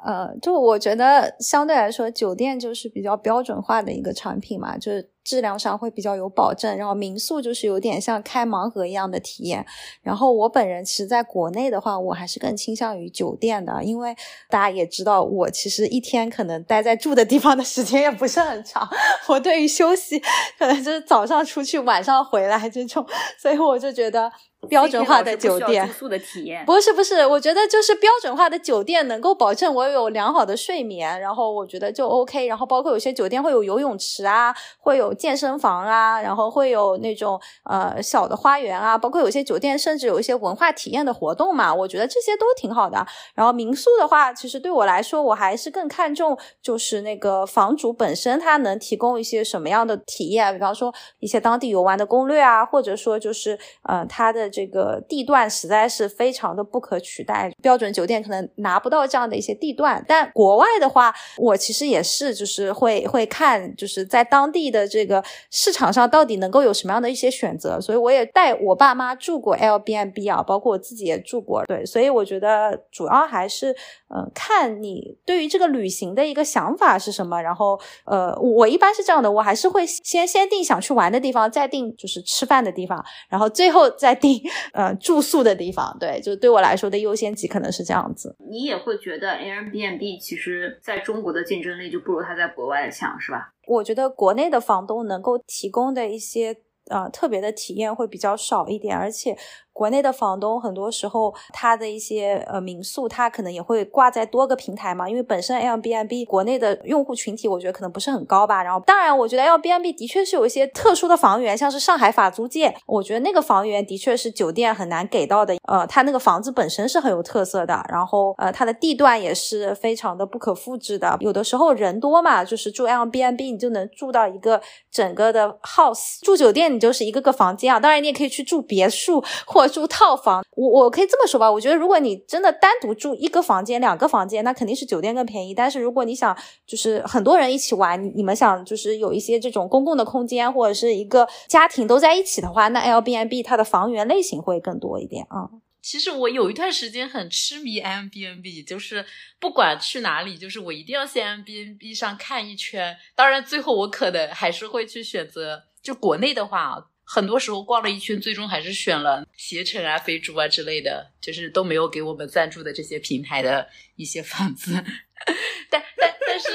[0.05, 6.77] 呃，就我觉得相对来说，酒店就是比较标准化的一个产品嘛，就是质量上会比较有保证。
[6.77, 9.65] 然后民宿就是有点像开盲盒一样的体验。
[10.03, 14.15] 然后我本人其实在国内的话，我还是更倾向于酒店的，因为
[14.49, 18.87] 大家也知道，我其实一天可能待在住的地方的时间也不是很长。
[19.27, 20.19] 我对于休息，
[20.59, 23.03] 可能就是早上出去，晚上回来这种，
[23.41, 24.31] 所以我就觉得
[24.67, 26.65] 标准化的酒店住宿的体验。
[26.65, 32.47] 不是不是，我觉得就是标准化的酒店能够保证我有良好的睡眠，然后我觉得就 OK。
[32.47, 43.05] 然后包括有些酒店会有游泳池啊，会有健身房啊，然后会有那种呃小的花园啊，包括有些酒店甚至有一些文化体验的活动嘛，我觉得这些都挺好的。
[43.35, 60.03] 然后民宿的话，其实对我来说，我还是更看重就是那个房主本身他能提供一些什么样的体验，比方说一些当地游玩的攻略啊，或者说就是呃他的这个地段实在是非常的不可取代，标准酒店可能拿不到这样的一些地段。
[60.07, 73.75] 但国外的话，我其实也是就是会会看就是在当地的这个市场上到底能够有什么样的一些选择，所以我也带我爸妈住过 Airbnb 啊，包括我自己也住过，对，所以我觉得主要还是
[74.09, 84.36] 嗯、看你对于这个旅行的一个想法是什么，然后呃我一般是这样的，我还是会先先定想去玩的地方，再定就是吃饭的地方，然后最后再定
[84.73, 88.35] 呃住宿的地方，对，就对我来说的优先级可能是这样子。
[88.49, 93.51] 你也会觉得 Airbnb 其实在中国的竞争力就不如它在国外的强，是吧？
[93.67, 96.55] 我觉得国内的房东能够提供的一些
[96.89, 99.37] 呃特别的体验会比较少一点，而且
[99.77, 108.63] 国内的房东很多时候他的一些呃民宿，他可能也会挂在多个平台嘛，因为本身 Airbnb 国内的用户群体，我觉得可能不是很高吧。
[108.63, 115.55] 然后当然，我觉得 Airbnb 的确是有一些特殊的房源，像是上海法租界，我觉得那个房源的确是酒店很难给到的。
[115.67, 121.15] 呃，它那个房子本身是很有特色的，然后呃它的地段也是非常的不可复制的。
[121.19, 124.59] 有的时候人多嘛，就是住 Airbnb 你就能住到一个
[124.91, 127.79] 整个的 house，住酒店你就是一个个房间啊。
[127.79, 130.43] 当然你也可以去住别墅或住套房。
[130.55, 135.53] 我我可以这么说吧，我觉得如果你真的单独住一个房间、两个房间，那肯定是酒店更便宜。
[135.53, 145.49] 但是如果你想就是很多人一起玩，你们想就是有一些这种公共的空间或者是一个家庭都在一起的话，那 Airbnb 它的房源类型会更多一点啊。
[145.79, 149.05] 其实我有一段时间很痴迷 Airbnb，就是
[149.39, 152.97] 不管去哪里，就是我一定要先 M B N B 上看一圈。
[153.15, 156.75] 当然，最后我可能还是会去选择，就国内的话，
[157.09, 164.73] 很多时候逛了一圈，最终还是选了携程啊、飞猪啊之类的，就是都没有给我们赞助的这些平台的一些房子。
[165.71, 166.47] 但但但是，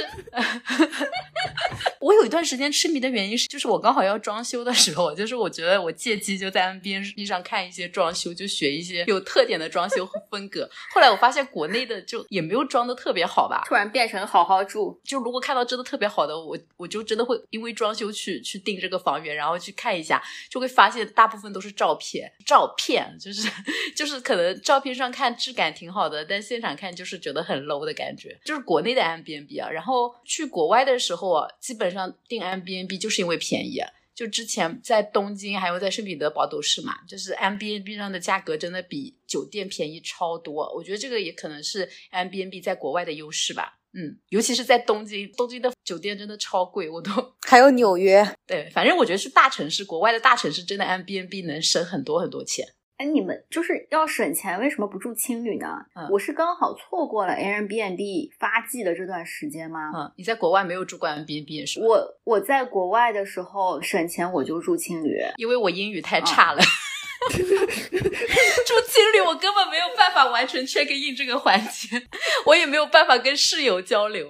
[1.99, 10.69] 我有一段时间痴迷的原因是，就是我刚好要装修的时候， 就是我觉得我借机就在 N B 上看一些装修，就学一些有特点的装修风格。
[10.93, 15.01] 后来我发现国内的就也没有装的特别好吧，突然变成好好住。
[15.05, 23.49] 就如果看到真的特别好的，我我就真的会因为装修去去订这个房源，然后去看一下，就会发现大部分都是照片，照片就是
[23.97, 28.39] 就是可能照片上看质感挺好的，但现场看就是觉得很 low 的感觉。
[28.45, 33.79] 就是国内的 M B N B 啊，然后去国外的时候啊，基本上订 M B N B 就是因为便宜。
[34.15, 40.71] 就之前在东京还有在圣彼得堡都是嘛，就是 M B N B 上的价格真的比酒店便宜超多。
[40.75, 43.79] 我觉得这个也可能是 M B N B 在国外的优势吧。
[43.95, 47.11] 嗯，尤其是在东京，东京的酒店真的超贵，我都
[47.47, 48.27] 还有纽约。
[48.47, 52.67] 对，反正我觉得是大城市，国外的大城市真的 M B N B 能省很多很多钱。
[53.03, 55.67] 哎，你们就是要省钱，为什么不住青旅呢？
[55.97, 59.91] 嗯我是刚好错过了 Airbnb 发迹的这段时间吗？
[59.93, 61.87] 嗯，你在国外没有住过 Airbnb 是吧？
[61.87, 65.19] 我我在国外的时候省钱，我就住青旅。
[65.37, 66.63] 因为我英语太差了。
[67.33, 72.01] 住青旅，我根本没有办法完成 check in 这个环节，
[72.47, 74.29] 我也没有办法跟室友交流。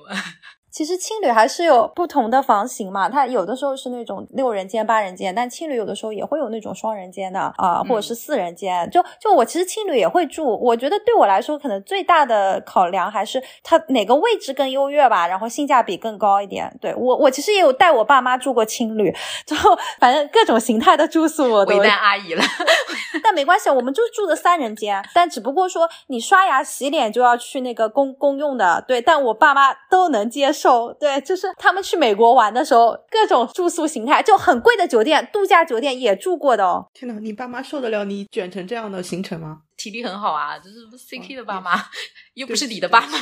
[0.72, 8.88] 其实青旅还是有不同的房型嘛，它有的时候是那种六人间、八人间，但青旅有的时候也会有那种双人间的啊、或者是四人间。
[8.90, 16.74] 就就我其实青旅也会住，我觉得对我来说可能最大的考量还是它哪个位置更优越吧，然后性价比更高一点。
[16.80, 19.54] 对我我其实也有带我爸妈住过青旅，就
[20.00, 22.42] 反正各种形态的住宿我都为难阿姨了，
[23.22, 30.61] 但没关系，我们就住的三人间，但只不过说你刷牙洗脸就要去那个公公用的，对，但我爸妈都能接受，
[31.00, 36.86] 对，就是他们去美国玩的时候，各种住宿形态就很贵的酒店、度假酒店也住过的哦。
[36.92, 39.62] 天哪，你爸妈受得了你卷成这样的行程吗？
[39.76, 41.72] 体力很好啊，这是 CK 的爸妈，
[42.34, 43.18] 又不是你的爸妈。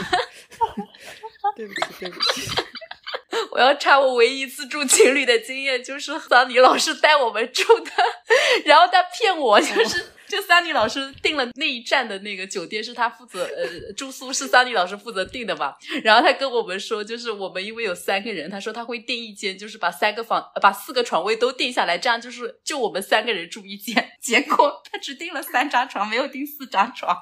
[1.56, 2.50] 对不起，对不起。
[3.52, 7.90] 我要插我唯一一次住情侣的经验，就是桑尼老师带我们住的，
[8.64, 15.74] 然后他骗我，就是就桑尼老师订了那一站的那个酒店是他负责，呃，住宿是桑尼老师负责订的嘛。
[16.04, 24.10] 然后他跟我们说，就是我们因为有三个人，他说他会订一间，就是把三个房、呃把四个床位都定下来，这样就是就我们三个人住一间。
[24.22, 27.16] 结果他只订了三张床，没有订四张床。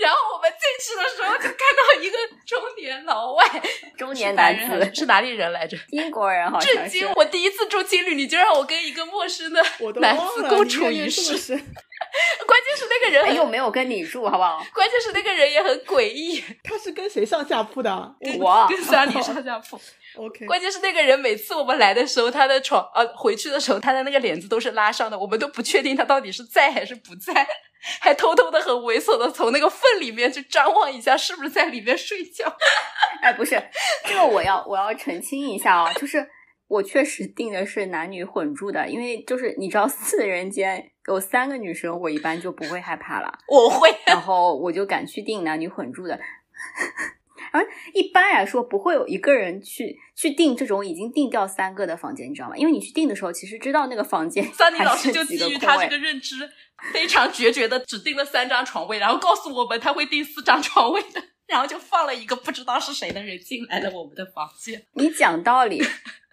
[0.00, 2.16] 然后我们进去的时候就看到一个
[2.46, 3.44] 中年老外，
[3.98, 5.76] 中年男人是哪里人来着？
[5.90, 7.06] 英国人好震惊！。
[7.14, 9.62] 我第一次住青旅，你就让我跟一个陌生的
[10.00, 11.56] 男子共处一室。
[12.46, 14.64] 关键是那个人又没有跟你住，好不好？
[14.72, 19.78] 关键是那个人也很诡异，他是跟谁上下铺的啊我跟桑尼上下铺。
[20.16, 27.46] OK，关键是那个人每次我们来的时候，他的床呃回去的时候，他的那个帘子都是拉上的，我们都不确定他到底是在还是不在，
[28.00, 32.44] 还偷偷的很猥琐的从那个缝里面去张望一下，是不是在里面睡觉。
[33.22, 33.62] 哎，不是，
[34.04, 36.26] 这个我要我要澄清一下啊，就是
[36.68, 46.18] 我确实订的是男女混住的，因为就是你知道四人间有三个女生，我一般就不会害怕了，我会，然后我就敢去订男女混住的。
[47.56, 52.56] 然后一般来说不会有一个人去去订这种已经订掉三个的房间，你知道吗？
[52.56, 56.48] 因为你去订的时候，其实知道那个房间 桑尼还老师就基于他这个认知
[56.92, 64.82] 非常决绝的，只订了三张床位，然后告诉我们他会订四张床位的，然后就放了一个不知道是谁的人进来了我们的房间。
[64.92, 65.82] 你讲道理，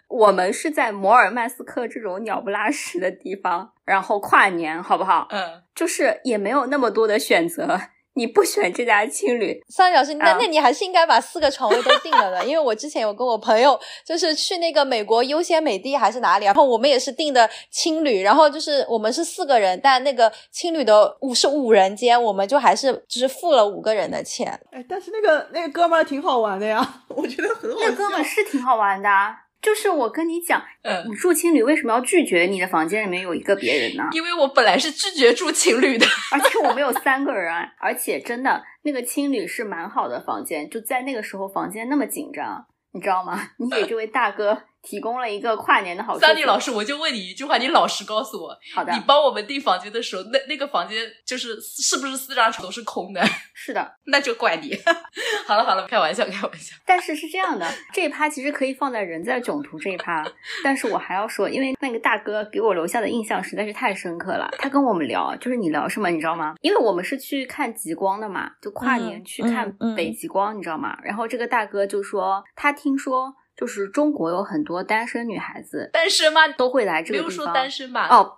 [0.08, 5.26] 我们是在摩尔曼斯克这种鸟不拉屎的地方，然后跨年，好不好？
[5.30, 7.80] 嗯，就是也没有那么多的选择，
[8.14, 24.58] 你不选这家青旅，桑尼老师，那啊那你还是应该把四个床位都定了的，因为我之前有跟我朋友就是去那个美国优先美地还是哪里啊，然后我们也是订的青旅，然后就是我们是四个人，但那个青旅的五是五人间，我们就还是只是付了五个人的钱。
[24.70, 27.86] 哎，但是那个那个哥们儿挺好玩的呀， 我觉得很好笑。
[27.88, 29.43] 那哥们是挺好玩的啊。
[29.64, 34.04] 就是我跟你讲，嗯你住青旅为什么要拒绝你的房间里面有一个别人呢？
[34.12, 43.40] 因为我本来是拒绝住情侣的，而且我们有三个人啊，而且真的那个青旅是蛮好的房间，就在那个时候房间那么紧张，你知道吗？
[43.58, 46.20] 你给这位大哥提供了一个跨年的好处。
[46.20, 53.20] 桑尼老师，我就问你一句话，你老实告诉我，好的你，帮我们订房间的时候，那那个房间就是是不是四张床都是空的？
[53.54, 54.78] 是的，那就怪你。
[55.46, 56.76] 好了好了，开玩笑开玩笑。
[56.84, 60.24] 但是是这样的，这一趴其实可以放在人在囧途这一趴，
[60.62, 64.50] 但是我还要说，因为那个大哥给我留下的印象实在是太深刻了。
[64.58, 66.54] 他跟我们聊，就是你聊什么，你知道吗？
[66.60, 70.98] 因为我们是去看极光的嘛，就跨年嗯去看北极光，你知道吗？
[71.02, 76.48] 然后这个大哥就说，他听说就是中国有很多单身女孩子单身吗？
[76.48, 77.54] 都会来这没有说个地方。
[77.54, 78.36] 单身吧？，哦，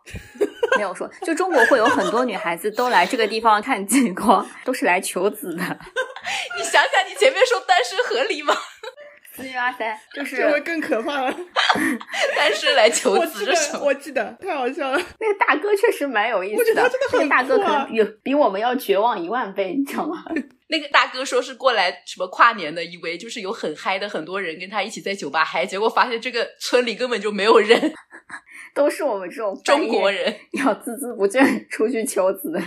[0.76, 5.62] 没有说，就中国会有很多女孩子都来这个地方看极光，都是来求子的。
[6.58, 8.54] 你想想，你前面说单身合理吗？
[9.36, 11.32] 四月二三就是这会更可怕了。
[12.36, 13.84] 单身来求子是什么？
[13.84, 14.98] 我记得，太好笑了。
[15.20, 20.24] 那个大哥确实蛮有意思我觉得他真的很那个大哥可能比比我们要绝望一万倍，你知道吗？
[20.68, 27.94] 那个大哥说是过来什么跨年的，以为就是有很嗨的很多人跟他一起在酒吧嗨，结果发现这个村里根本就没有人，
[28.74, 30.34] 都是我们这种中国人。
[30.54, 32.60] 要孜孜不倦出去求子的。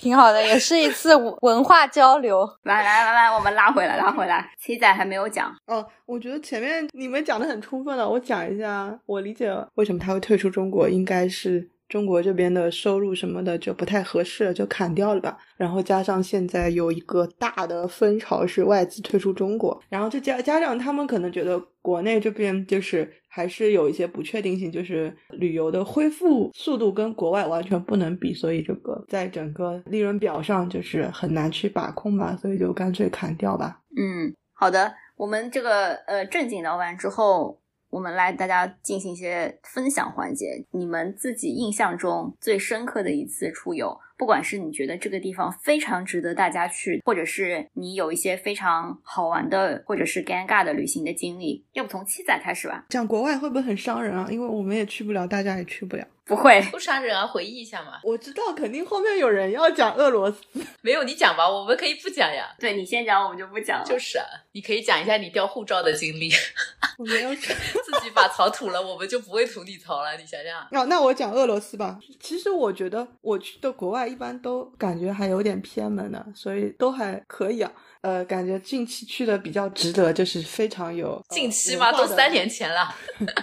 [0.00, 2.48] 挺好的，也是一次文化交流。
[2.64, 4.50] 来来来来，我们拉回来，拉回来。
[4.58, 15.36] 七仔还没有讲，哦，我觉得前面你们讲的很充分了，我讲一下，我理解为什么他会退出中国，应该是中国这边的收入什么的就不太合适了，就砍掉了吧。
[15.56, 33.80] 然后加上现在有一个大的风潮是外资退出中国，然后再加加上他们可能觉得国内这边就是还是有一些不确定性，就是旅游的恢复速度跟国外完全不能比，所以这个在整个利润表上就是很难去把控吧，所以就干脆砍掉吧。
[33.96, 37.60] 嗯，好的，我们这个呃正经聊完之后，
[37.90, 40.64] 我们来大家进行一些分享环节。
[40.70, 52.86] 你们自己印象中最深刻的一次出游，不管是你觉得这个地方非常值得大家去，或者是你有一些非常好玩的或者是尴尬的旅行的经历，要不从七仔开始吧？
[52.88, 54.28] 讲国外会不会很伤人啊？
[54.30, 56.06] 因为我们也去不了，大家也去不了。
[56.24, 58.00] 不会，不伤人啊，回忆一下嘛。
[58.04, 60.38] 我知道，肯定后面有人要讲俄罗斯。
[60.82, 62.54] 没有你讲吧，我们可以不讲呀。
[62.58, 63.84] 对你先讲，我们就不讲了。
[63.84, 66.30] 就是啊，你可以讲一下你掉护照的经历，
[66.98, 67.56] 我没有讲。
[67.56, 70.16] 自己把槽吐了，我们就不会吐你槽了。
[70.16, 71.98] 你想想，哦，那我讲俄罗斯吧。
[72.20, 77.72] 其实我觉得我去的国外一般都感觉还有点偏门的，所以都还可以啊。
[78.02, 82.94] 呃，感觉近期去的比较值得，就是非常有呃近期嘛，文化的都三年前了。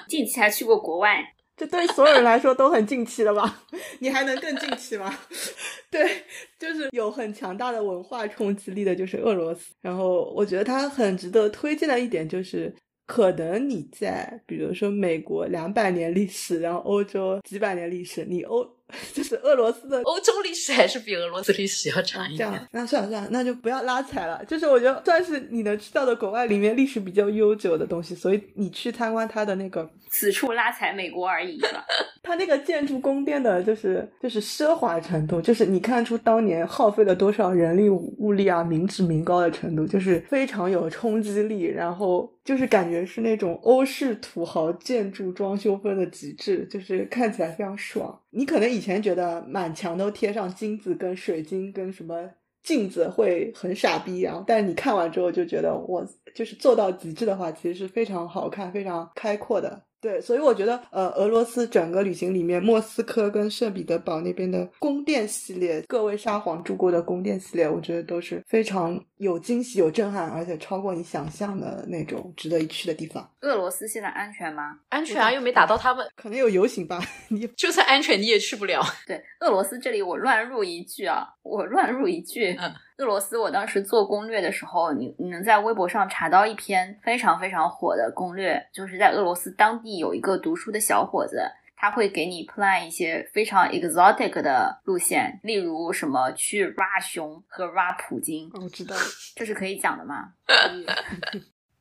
[0.07, 1.21] 近期还去过国外，
[1.57, 3.63] 这对所有人来说都很近期了吧？
[3.99, 5.11] 你还能更近期吗？
[5.89, 6.23] 对，
[6.59, 9.73] 就是有很强大的文化冲击力的，就是俄罗斯。
[9.81, 12.71] 然后我觉得它很值得推荐的一点就是，
[13.07, 18.63] 可能你在比如说美国两百年历史，然后欧洲几百年历史，你欧
[19.13, 22.49] 就是俄罗斯的欧洲历史还是比俄罗斯历史要长一点。
[22.49, 24.43] 这样，那算了算了，那就不要拉踩了。
[24.45, 31.59] 就是我觉得算是你能知道的国外里面历史比较悠久的东西，所以你去参观它的那个，此处拉踩美国而已？
[32.23, 48.17] 它那个建筑宫殿的，就是就是奢华程度，就是你看出当年耗费了多少人力物力啊，民脂民膏的程度，就是非常有冲击力，然后就是感觉是那种欧式土豪建筑装修风的极致，就是看起来非常爽。
[48.29, 52.29] 你可能以前觉得满墙都贴上金子跟水晶跟什么
[52.61, 56.05] 镜子会很傻逼，然后但是你看完之后就觉得我
[56.35, 59.86] 就是做到极致的话，其实是非常好看、非常开阔的。
[60.07, 73.29] 对，所以我觉得，呃，俄罗斯整个旅行里面，莫斯科跟圣彼得堡那边的宫殿系列，各位沙皇住过的宫殿系列，我觉得都是非常有惊喜、有震撼，而且超过你想象的那种值得一去的地方。
[73.41, 74.79] 俄罗斯现在安全吗？
[74.87, 78.81] 安全啊，又没打到他们，可能有游行吧，你 就算安全你也去不了。
[79.05, 82.55] 对，俄罗斯这里我乱入一句啊，我乱入一句。
[82.57, 91.43] 嗯俄罗斯，我当时做攻略的时候，你你能在微博上查到一篇非常非常火的攻略，就是在俄罗斯当地有一个读书的小伙子，
[91.75, 98.95] 他会给你 plan 一些非常 exotic 的路线，例如什么去 ra 熊和 ra 普京，哦我知道，
[99.35, 100.29] 这是可以讲的吗？
[100.47, 100.85] 可 以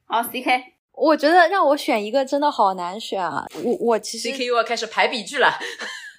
[0.05, 3.47] 好，CK，我觉得让我选一个真的好难选啊！
[3.65, 5.51] 我我其实 C K 又要开始排比句了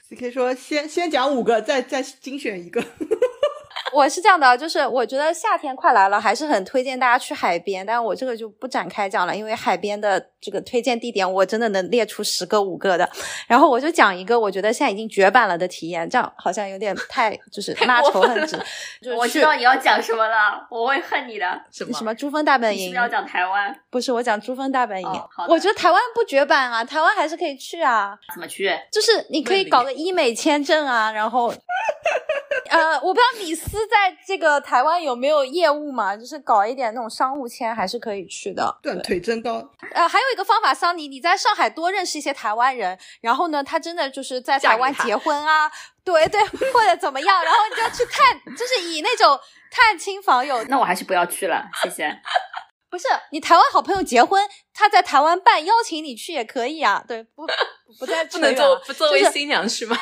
[0.10, 2.84] ，C K 说先先讲五个，再再精选一个。
[3.98, 13.10] 我是这样的，就是我觉得夏天快来了，还是很推荐大家去海边，但我这个就不展开讲了，因为海边的这个推荐地点我真的能列出十个五个的。
[13.48, 18.58] 然后我就讲一个我觉得现在已经绝版了的体验，这样好像有点太就是拉仇恨值。
[19.02, 21.62] 就是我知道你要讲什么了，我会恨你的。
[21.72, 23.76] 什么什么珠峰大本营你是不是，要讲台湾？
[23.90, 25.08] 不是我讲珠峰大本营。
[25.08, 28.18] 哦我觉得台湾不绝版啊，台湾还是可以去啊。
[28.34, 28.70] 怎么去？
[28.92, 31.48] 就是你可以搞个医美签证啊，然后，
[32.70, 38.78] 呃，我不知道李斯在这个台湾有没有业务嘛，就是搞一点那种商务签还是可以去的。
[38.82, 39.54] 断腿真高，
[39.94, 45.70] 呃，还有一个方法，桑尼，你在上海多认识一些台湾人，然后呢，他真的就是在台湾结婚啊，
[46.04, 49.38] 对对，或者怎么样，然后你就要去探，就是以那种
[49.72, 52.08] 探亲访友，那我还是不要去了，谢谢。
[52.90, 54.42] 不是你台湾好朋友结婚，
[54.74, 57.46] 他在台湾办，邀请你去也可以啊，对，不
[58.00, 59.98] 不再 不能做不作为就是新娘去吗？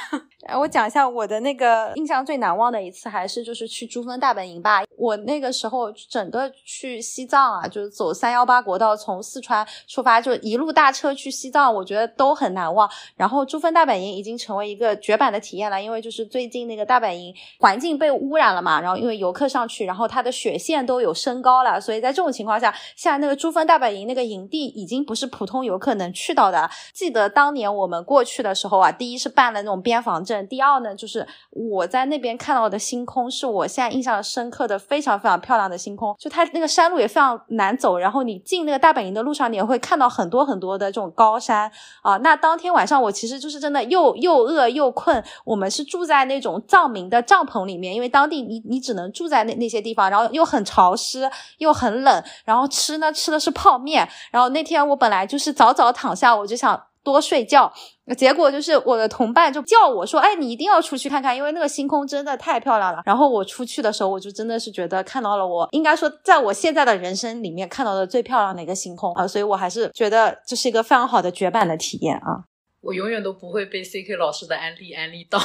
[0.45, 4.83] 哎我讲一下我的那个印象最难忘的一次，还是就是去珠峰大本营吧。
[4.95, 12.87] 我那个时候整个去西藏啊，就是走三幺八国道，从四川出发，就一路大车去西藏，我觉得都很难忘。
[13.15, 26.69] 然后珠峰大本营已经成为一个绝版的体验了，因为就是最近那个大本营环境被污染了嘛，然后因为游客上去，然后它的雪线都有升高了，所以在这种情况下，现在那个珠峰大本营那个营地已经不是普通游客能去到的。
[26.93, 36.15] 记得当年我们过去的时候啊，第一是办了那种边防证，第二呢就是我在那边看到的星空是我现在印象深刻的非常非常漂亮的星空。
[36.17, 41.71] 就它那个山路也非常难走，然后你进那个大本营的路上，你也会看到很多很多的这种高山
[42.01, 42.17] 啊。
[42.17, 51.29] 那当天晚上我其实就是真的又又饿又困，我们是住在那种藏民的帐篷里面，因为当地你你只能住在那那些地方，然后又很潮湿
[51.59, 56.81] 又很冷，然后吃呢吃的是泡面，然后那天我本来就是早早躺下，我就想。
[57.05, 57.71] 多睡觉，
[58.17, 72.43] 结果就是我的同伴就叫我说：“哎，你一定要出去看看，因为那个星空真的太漂亮了。”然后我出去的时候，我就真的是觉得看到了我应该说在我现在的人生里面看到的最漂亮的一个星空啊，所以我还是觉得这是一个非常好的绝版的体验啊！
[72.81, 75.39] 我永远都不会被 C K 老师的安利安利到。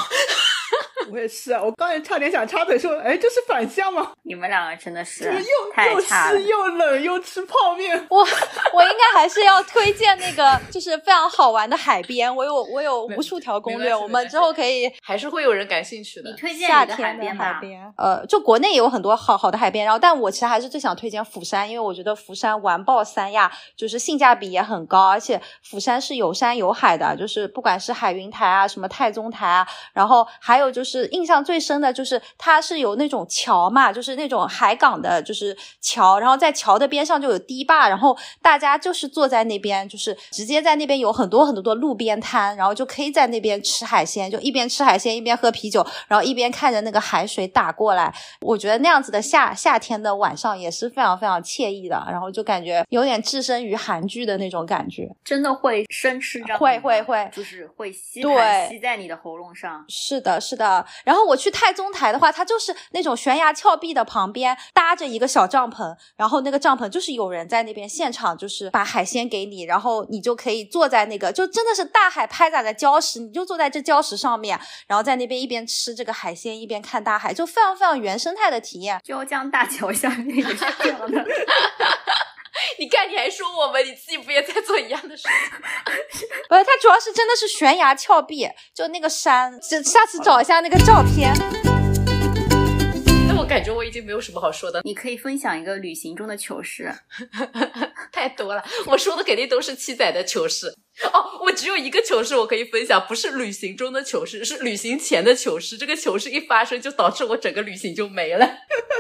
[1.12, 4.12] 我也是啊，我刚才差点想插嘴说，哎，这是反向吗？
[4.22, 7.96] 你们两个真的是又又湿又冷又吃泡面。
[8.08, 8.18] 我
[8.72, 12.34] 我应该还是要推荐那个，就是非常好玩的海边。
[12.34, 16.30] 我有我有无数条攻略，我们之后可以还是会有人感兴趣的。
[16.30, 19.84] 你推荐夏天的海边，呃，就国内也有很多好好的海边。
[19.84, 30.99] 然后，但我其实还是最想推荐釜山，因为我觉得釜山完爆三亚，就是性价比也很高，而且釜山是有山有海的，就是不管是海云台啊，什么太宗台啊，然后还有就是。
[31.01, 48.14] 是印象最深的就是它是有那种桥嘛，就是那种海港的，就是桥，然后在桥的边上就有堤坝，然后大家就是坐在那边，就是直接在那边有很多很多的路边摊，然后就可以在那边吃海鲜，就一边吃海鲜一边喝啤酒，然后一边看着那个海水打过来。
[48.40, 59.84] 我觉得那样子的夏夏天的晚上也是非常非常惬意的，然后就感觉有点置身于韩剧的那种感觉，真的会生吃会会会，就是会吸对吸在你的喉咙上。
[59.88, 60.84] 是的，是的。
[61.05, 79.01] 然后我去太宗台的话，它就是那种悬崖峭壁的旁边搭着一个小帐篷，然后那个帐篷就是有人在那边现场就是把海鲜给你，然后你就可以坐在那个就真的是大海拍打的礁石，你就坐在这礁石上面，然后在那边一边吃这个海鲜一边看大海，就非常非常原生态的体验。
[79.05, 81.24] 椒江大桥下面也是这样的。
[82.81, 85.31] 你看，你还说我们，你自己不也在做一样的事情？
[86.49, 89.53] 不是，它主要是真的是悬崖峭壁，就那个山，
[89.85, 91.31] 下次找一下那个照片。
[93.28, 94.81] 那我感觉我已经没有什么好说的。
[94.83, 96.91] 你可以分享一个旅行中的糗事，
[98.12, 98.64] 太多了。
[98.87, 100.74] 我说的肯定都是七仔的糗事。
[101.12, 105.76] 哦，我只有一个糗事我可以分享，不是旅行中的糗事，是旅行前的糗事。
[105.78, 108.46] 这个糗事一发生，就导致我整个旅行就没了。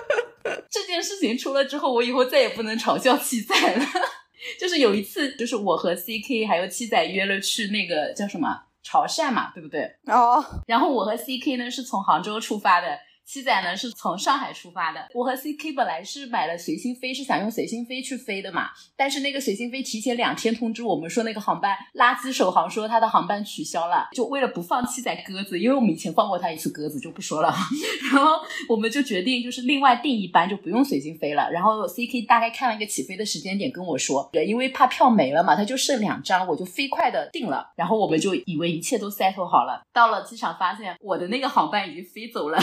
[0.70, 3.84] 这件事情出了之后，我以后再也不能嘲笑七仔了。
[4.58, 8.48] 就是有一次，就是我和 CK 还有七仔约了去那个叫什么
[8.82, 9.82] 潮汕嘛，对不对？
[10.06, 10.42] 哦。
[10.66, 12.98] 然后我和 CK 呢是从杭州出发的。
[13.32, 18.70] 七仔呢是从上海出发的，我和 CK 本来是买了随心飞，是想用随心飞去飞的嘛。
[18.96, 27.54] 但是那个随心飞提前两天通知我们说那个航班垃圾首航说他的航班取消了，就为了不放七仔鸽子，因为我们以前放过他一次鸽子就不说了。
[28.12, 28.32] 然后
[28.68, 31.48] 我们就决定就是另外订一班，就不用随心飞了。
[31.52, 37.70] 然后 CK 大概看了一个起飞的时间点跟我说，因为怕票没了嘛，他就剩两张，我就飞快的订了。
[37.76, 42.58] 然后我们就以为一切都 settle 好了，到了机场发现我的那个航班已经飞走了。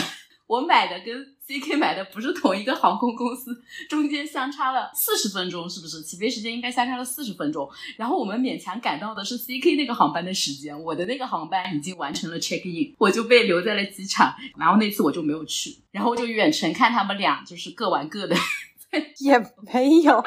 [0.48, 6.02] 我买的跟 CK 买的不是同一个航空公司，中间相差了四十分钟，是不是？
[6.02, 7.70] 起飞时间应该相差了四十分钟。
[7.98, 14.34] 然后我们勉强赶到的是 CK 那个航班的时间，我的那个航班已经完成了 check in，我就被留在了机场。
[14.58, 18.36] 然后那次我就没有去，然后就远程看他们俩就是各玩各的，
[19.20, 19.38] 也
[19.74, 20.24] 没有。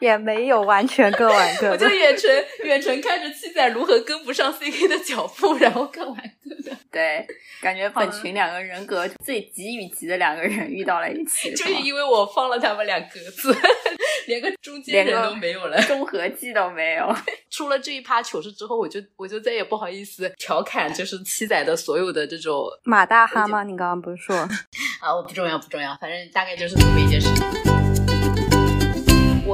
[0.00, 2.30] 也没有完全各玩各的，我就远程
[2.64, 6.76] 远程看着七仔如何跟不上 CK 的脚步，然后各玩各的。
[6.90, 7.26] 对，
[7.60, 13.54] 感觉本群两个人格最急与急的两个人遇到了一起，就是因为我放了他们俩鸽子，
[14.26, 17.14] 连个中间人都没有了，中和剂都没有。
[17.50, 23.62] 出了这一趴糗事之后，我就我就再也不好意思调侃，就是七仔的所有的这种马大哈吗？
[23.64, 24.36] 你刚刚不是说
[25.00, 25.14] 啊？
[25.14, 27.67] 我不重要不重要，反正大概就是这么一件事。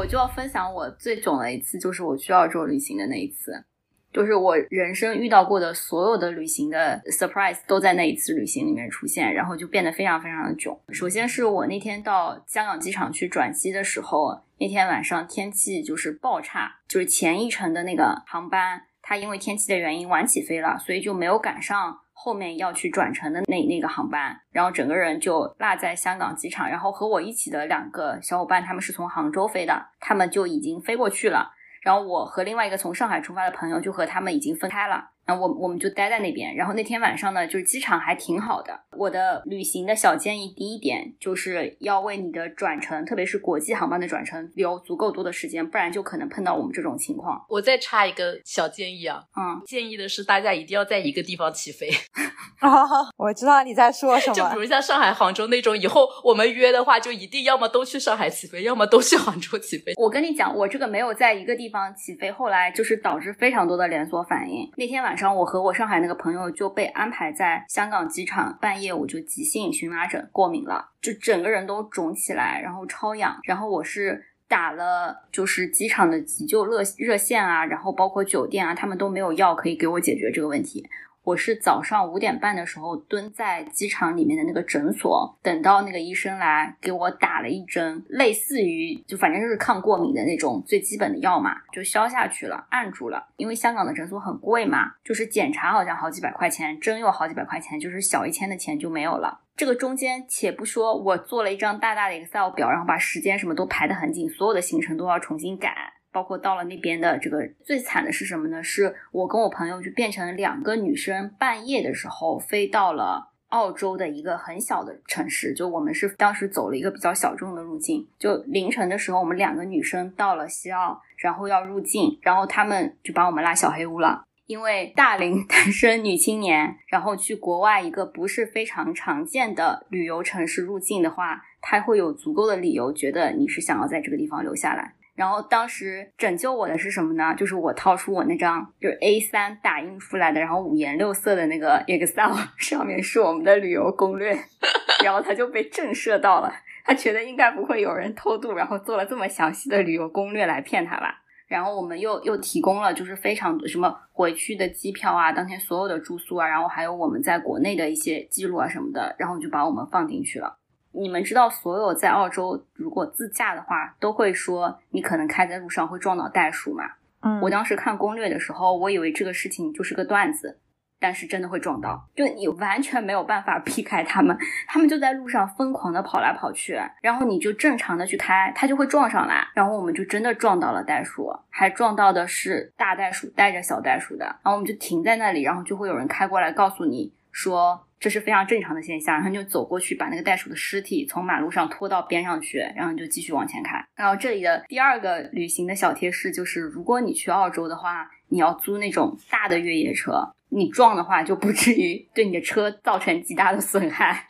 [0.04, 3.64] 我就要分享我最囧的一次，就是我去澳洲旅行的那一次，
[4.12, 10.78] 就是我人生遇到过的所有的旅行的 surprise 都在那一次旅行里面出现，然后就变得非常非常的囧。
[10.90, 22.00] 首先是我那天到香港机场去转机的时候，那天晚上天气就是爆差，就是前一程的那个航班，它因为天气的原因晚起飞了，所以就没有赶上。
[22.24, 26.66] 后面要去转乘的那那个航班，然后整个人就落在香港机场。
[26.66, 31.52] 然后和我一起的两个小伙伴，他们是从杭州飞的，他们就已经飞过去了。
[31.82, 35.10] 然后我和另外一个从上海出发的朋友，就和他们已经分开了。
[35.26, 38.78] 然后我我们就待在那边，然后那天晚上呢，就是机场还挺好的。
[38.96, 47.44] 我的旅行的小建议，第一点就是要为你的转乘，特别是国际航班的转乘留足够多的时间，不然就可能碰到我们这种情况。
[47.48, 51.90] 我再插一个小建议啊，嗯，建议的是大家一定要在一个地方起飞。
[52.60, 54.34] 哦，我知道你在说什么。
[54.34, 59.92] 就比如像上海、杭州那种，以后我们约的话，就一定要么都去上海起飞，要么都去杭州起飞。
[59.96, 64.70] 我跟你讲，我这个没有在一个地方起飞，后来就是导致非常多的连锁反应。
[64.76, 66.00] 那天晚晚上，我和我上海。
[66.00, 80.84] 那个朋友就被安排在香港机场，半夜我就急性荨麻疹过敏了，就整个人都肿起来，然后超痒，然后我是打了就是机场的急救热热线啊，然后包括酒店啊，他们都没有药可以给我解决这个问题。
[81.24, 93.26] 我是早上五点半的时候蹲在机场里面的那个诊所，等到那个医生来给我打了一针，类似于就反正就是抗过敏的那种最基本的药嘛，就消下去了，按住了。
[93.38, 99.40] 因为香港的诊所很贵嘛，就是检查好像好几百块钱，针又好几百块钱，就是小一千的钱就没有了。
[99.56, 105.93] 这个中间且不说，我做了一张大大的 Excel 表，然后把时间什么都排得很紧，所有的行程都要重新改。
[106.14, 108.62] 包括到了那边的这个最惨的是什么呢？
[108.62, 115.52] 是我跟我朋友就变成两个女生，半夜的时候飞到了澳洲的一个很小的城市。
[115.52, 118.06] 就我们是当时走了一个比较小众的路径。
[118.16, 124.22] 就凌晨的时候，我们两个女生到了西澳，然后要入境，然后他们就把我们拉小黑屋了。
[124.46, 134.94] 因为大龄 单身女青年，然后去国外一个不是非常常见的旅游城市入境的话，他会有足够的理由觉得你是想要在这个地方留下来。
[135.14, 137.34] 然后当时拯救我的是什么呢？
[137.36, 144.36] 就是我掏出我那张就是 A 三打印出来的，然后五颜六色的那个 Excel 上面是我们的旅游攻略，
[145.04, 146.52] 然后他就被震慑到了，
[146.84, 151.20] 他觉得应该不会有人偷渡，然后做了这么详细的旅游攻略来骗他吧。
[151.46, 160.58] 然后我们又又提供了就是非常什么回去的机票啊，当天所有的住宿啊，然后还有我们在国内的一些记录啊什么的，然后就把我们放进去了。
[160.94, 166.84] 你们知道，所有在澳洲如果自驾的话，都会说你可能开在路上会撞到袋鼠嘛？
[167.20, 170.60] 嗯，我当时看攻略的时候，我以为这个事情就是个段子，
[171.00, 174.36] 但是真的会撞到，就你完全没有办法避开他们，
[174.68, 187.86] 他们就在路上疯狂的跑来跑去，然后你就正常的去开，它就会撞上来，然后我们就真的撞到了袋鼠，还撞到的是大袋鼠带着小袋鼠的，然后我们就停在那里，然后就会有人开过来告诉你说。
[188.04, 193.82] 这是非常正常的现象，然后你就走过去把那个袋鼠的尸体从马路上拖到边上去，然后你就继续往前开。
[193.96, 204.26] 然后这里的第二个旅行的小贴士就是，如果你去澳洲的话，你要租那种大的越野车，你撞的话就不至于对你的车造成极大的损害。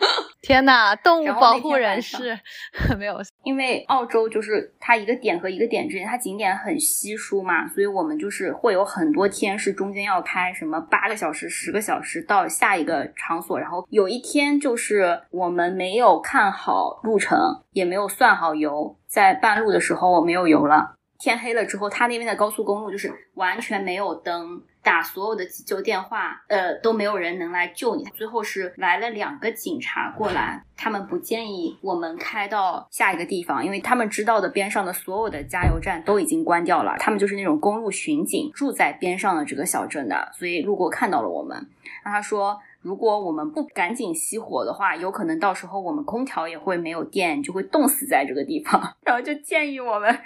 [0.47, 2.38] 天呐，动物保护人士
[2.99, 17.38] 没有，因为澳洲就是它一个点和一个点之间，它景点很稀疏嘛，所以我们就是会有很多天是中间要开什么八个小时、十个小时到下一个场所，然后有一天就是我们没有看好路程，
[17.72, 24.62] 也没有算好油，在半路的时候我没有油了，天黑了之后，它那边的高速公路就是完全没有灯。
[24.85, 28.05] 打所有的急救电话，呃，都没有人能来救你。
[28.14, 36.95] 最后是来了两个警察过来，他们不建议我们开到下一个地方，因为他们知道的边上的所有的加油站都已经关掉了。
[36.99, 41.66] 他们就是那种公路巡警，住在边上的这个小镇的，所以路过看到了我们。
[42.05, 48.80] 那他说，如果我们不赶紧熄火的话，有可能到时候我们空调也会没有电，就会冻死在这个地方。
[49.07, 50.20] 然后就建议我们。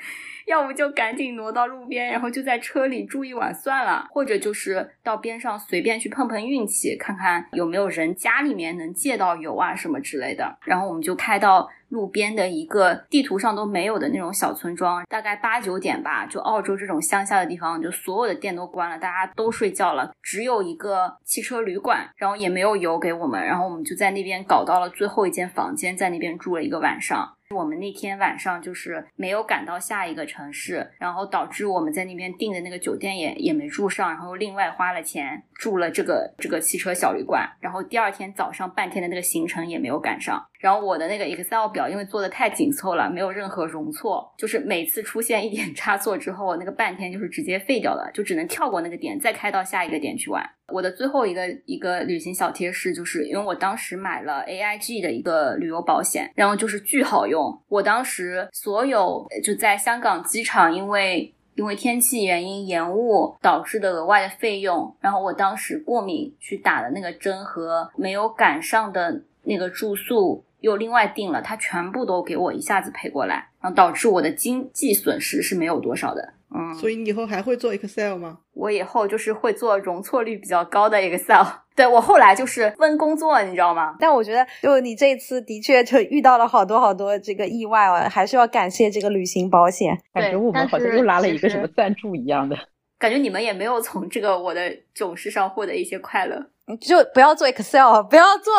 [0.49, 10.59] 要不就赶紧挪到路边，然后就在车里住一晚算了，或者就是到边上随便去碰碰运气，看看有没有人家里面能借到油啊什么之类的。
[10.65, 27.35] 然后我们就开到路边的一个地图上都没有的那种小村庄，大概八九点吧，就澳洲这种乡下的地方，就所有的店都关了，大家都睡觉了，只有一个汽车旅馆，然后也没有油给我们，然后我们就在那边搞到了最后一间房间，在那边住了一个晚上。
[27.55, 40.45] 我们那天晚上就是没有赶到下一个城市，然后导致我们在那边订的那个酒店也也没住上，然后另外花了钱住了这个这个汽车小旅馆，然后第二天早上半天的那个行程也没有赶上。
[40.59, 50.45] 然后我的那个 Excel 表因为做的太紧凑了，没有任何容错，就是每次出现一点差错之后，那个半天就是直接废掉了，就只能跳过那个点，再开到下一个点去玩。
[50.73, 57.59] 我的最后一个一个旅行小贴士，就是因为我当时买了 AIG 的一个旅游保险，然后就是巨好用。
[57.69, 61.35] 我当时所有就在香港机场，因为。
[61.59, 76.35] 因为天气原因延误导致的额外的费用，然后我当时过敏去打的那个针和没有赶上的那个住宿又另外订了，他全部都给我一下子赔过来，然后导致我的经济损失是没有多少的。
[76.55, 78.39] 嗯，所以你以后还会做 Excel 吗？
[78.55, 81.45] 我以后就是会做容错率比较高的 Excel。
[81.77, 83.95] 对我后来就是分工作，你知道吗？
[84.01, 89.97] 但我觉得，就你这次的确就遇到了好多好多这个意外哦，还是要感谢这个旅行保险。
[90.13, 92.57] 感觉我们好像又拉了一个什么赞助一样的。
[92.99, 96.51] 感觉你们也没有从这个我的囧事上获得一些快乐。
[96.67, 98.53] 你就不要做 Excel，不要做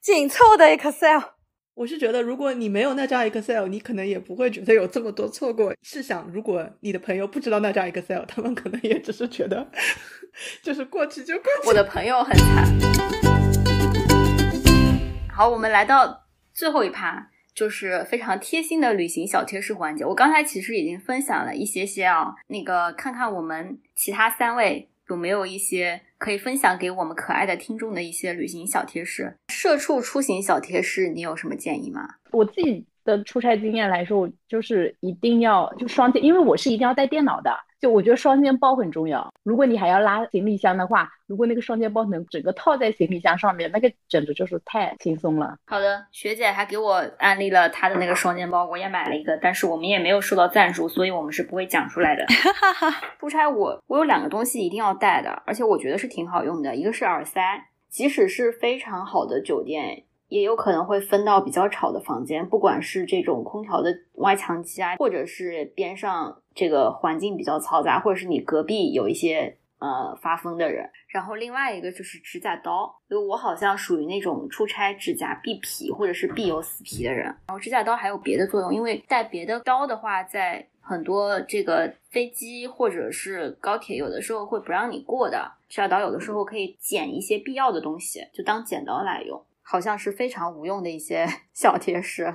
[0.00, 1.20] 紧凑的 Excel。
[1.76, 5.74] 我是觉得，如果你没有那张 Excel，你可能也不会觉得有这么多错过。
[5.82, 9.70] 试想，如果你的朋友不知道那张 Excel，他们可能也只是觉得，
[10.62, 11.68] 就是过去就过去。
[11.68, 12.66] 我的朋友很惨。
[15.30, 16.24] 好，我们来到
[16.54, 20.02] 最后一趴，就是非常贴心的旅行小贴士环节。
[20.02, 24.88] 我刚才其实已经分享了一些些啊，那个看看我们其他三位。
[25.08, 29.36] 有没有一些可以分享给我们可爱的听众的一些旅行小贴士？
[29.48, 32.08] 社畜出行小贴士，你有什么建议吗？
[32.32, 37.50] 我自己的出差经验来说，我就是一定要就双肩，因为我是一定要带电脑的。
[37.80, 39.32] 就我觉得双肩包很重要。
[39.42, 45.56] 如果你还要拉行李箱的话，如果那个双肩包能整个套在行李箱上面，那个简直就是太轻松了。
[45.66, 52.24] 好的，学姐还给我安利了她的那个双肩包，我也买了一个，但是我们也没有收到赞助，所以我们是不会讲出来的。
[53.20, 57.40] 出差我我有两个东西一定要带的，而且我觉得是挺好用的，一个是耳塞，
[57.88, 60.04] 即使是非常好的酒店。
[60.28, 70.90] 也有可能会分到比较吵的房间，不管是这种空调的外墙机啊，或者是边上这个环境比较嘈杂，或者是你隔壁有一些呃发疯的人。
[71.08, 77.24] 然后另外一个就是指甲刀，因为我好像属于那种出差指甲必皮或者是必有死皮的人。
[77.24, 85.50] 然后指甲刀还有别的作用，因为带别的刀的话，在很多这个飞机或者是高铁有的时候会不让你过的。
[85.68, 89.42] 指甲刀有的时候可以剪一些必要的东西，就当剪刀来用。
[89.68, 92.32] 好像是非常无用的一些 小贴士。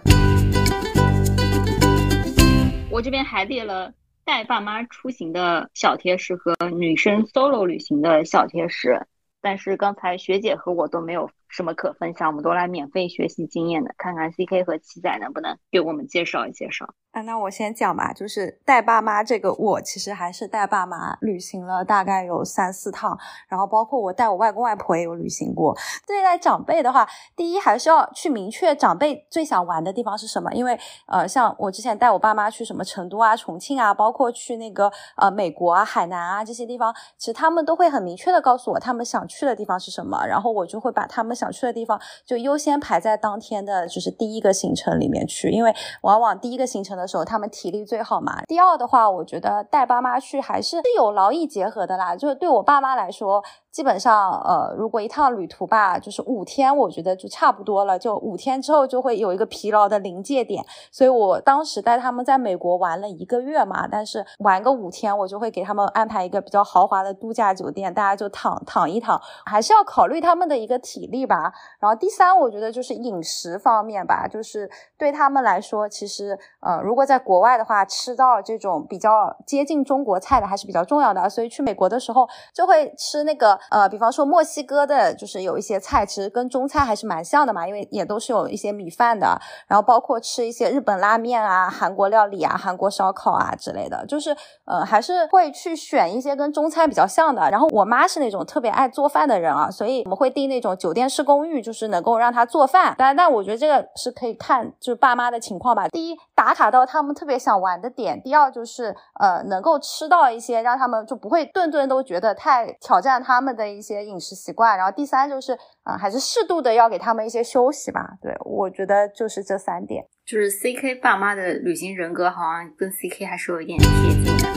[2.91, 3.93] 我这边还列了
[4.25, 9.07] 带爸妈出行的小贴士和女生 solo 旅行的小贴士，
[9.41, 11.29] 但是刚才学姐和我都没有。
[11.53, 12.29] 什么可分享？
[12.29, 16.93] 我们都来免费学习经验的，看看 C K 和七仔能不能给我们介绍一介绍。
[17.11, 23.17] 啊，那我先讲吧，就是带爸妈这个，我其实还是带爸妈旅行了大概有三四趟，
[23.49, 25.77] 然后包括我带我外公外婆也有旅行过。
[26.07, 27.05] 对待长辈的话，
[27.35, 41.35] 第一还是要去明确长辈最想玩的地方是什么，因为呃，像我之前带我爸妈去什么成都啊、重庆啊，包括去那个呃美国啊、海南啊这些地方，其实他们都会很明确的告诉我他们想去的地方是什么，然后我就会把他们。
[41.41, 48.41] 想去的地方就优先排在当天的就是第一个行程里面去，因为往往第一个行程的的时候他们体力最好嘛。
[48.47, 53.43] 第二的话，我觉得带爸妈去还是有劳逸结合的啦，就是对我爸妈来说。
[53.71, 57.97] 基本上，呃，如果一趟旅途吧，就是五天，我觉得就差不多了。
[57.97, 60.61] 就五天之后就会有一个疲劳的临界点，
[60.91, 71.53] 所以我当时带他们在美国玩了一个月嘛，但是玩个五天，我就会给他们安排一个比较豪华的度假酒店，大家就躺躺一躺，还是要考虑他们的一个体力吧。
[71.79, 83.60] 然后第三，我觉得就是饮食方面吧，就是对他们来说，其实，呃，如果在国外的话，吃到这种比较接近中国菜的还是比较重要的，所以去美国的时候就会吃那个。
[83.69, 94.35] 呃，比方说墨西哥的，就是有一些菜，其实跟中餐还是蛮像的嘛，因为也都是有一些米饭的，然后包括吃一些日本拉面啊、韩国料理啊、韩国烧烤啊之类的，就是
[94.65, 97.49] 呃，还是会去选一些跟中餐比较像的。
[97.51, 102.95] 然后我妈是那种特别爱做饭的人啊，所以我们会订那种酒店式公寓，就是能够让她做饭。
[102.97, 105.87] 但但我觉得这个是可以看就是爸妈的情况吧。
[105.89, 113.50] 第一，打卡到他们特别想玩的点；第二，就是呃，能够吃到一些让他们就不会顿顿都觉得太挑战他们。
[113.55, 118.17] 的一些饮食习惯，然后第三就是啊，还是适度的要给他们一些休息吧。
[118.21, 120.05] 对我觉得就是这三点。
[120.25, 123.87] 就是 C K 爸妈的旅行人格好像跟 C K 还是有一点贴
[124.23, 124.51] 近的。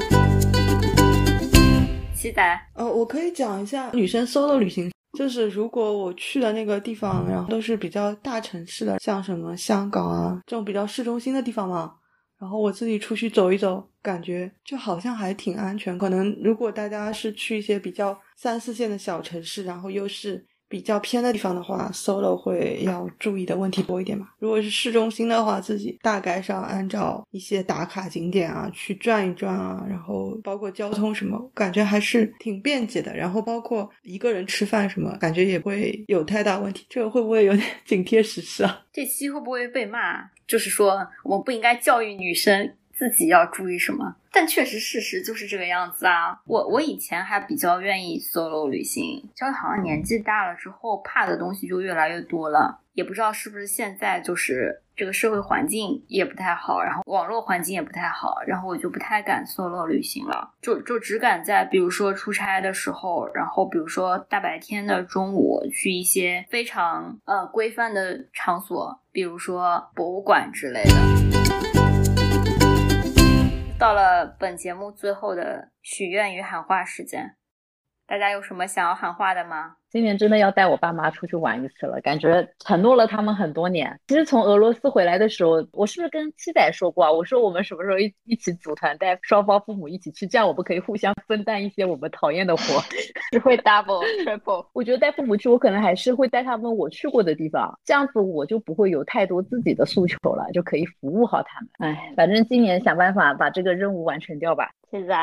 [2.14, 11.94] 七仔，呃，我可以讲一下女生 solo 旅行，就是如果我去的那个地方，然后都是比较大城市的，像什么香港啊这种比较市中心的地方嘛。
[12.40, 15.98] 然后我自己出去走一走，感觉就好像还挺安全。
[15.98, 20.46] 可能如果大家是去一些比较三四线的小城市，然后又是。
[20.66, 24.34] 比较偏的地方的话，solo 会要注意的问题多一点吧。
[24.40, 33.14] 如果是市中心的话，自己大概上按照一些打卡景点啊去转一转啊，然后包括交通什么，感觉还是挺便捷的。
[33.14, 36.84] 然后包括一个人吃饭什么，感觉也不会有太大问题。
[36.88, 38.82] 这个会不会有点 紧贴实事啊？
[38.92, 40.28] 这期会不会被骂？
[40.48, 42.74] 就是说我们不应该教育女生。
[42.96, 44.16] 自己要注意什么。
[44.32, 46.40] 但确实事实就是这个样子啊。
[46.44, 52.80] 我我以前还比较愿意 solo 旅行，就好像年纪大了之后怕的东西就越来越多了。
[52.94, 71.73] 也不知道是不是现在就是这个社会环境也不太好，然后网络环境也不太好，然后我就不太敢 solo 旅行了，就就只敢在比如说出差的时候，然后比如说大白天的中午去一些非常呃规范的场所，比如说博物馆之类的。
[73.76, 77.36] 到了本节目最后的许愿与喊话时间，
[78.06, 79.76] 大家有什么想要喊话的吗？
[79.94, 83.96] 今年真的要带我爸妈出去玩一次了，感觉承诺了他们很多年。
[84.08, 87.12] 其实从俄罗斯回来的时候，我是不是跟七仔说过啊？
[87.12, 92.62] 我说我们什么时候一一起组团带双方父母一起去，这样我们可以互相分担一些我们讨厌的活，
[93.30, 94.66] 只会 double triple。
[94.72, 101.94] 我觉得带父母去，我可能还是会带他们我去过的地方，这样子我就不会有太多自己的诉求了，就可以服务好他们。
[101.94, 104.70] 哎，反正今年想办法把这个任务完成掉吧。
[104.90, 105.14] 七仔。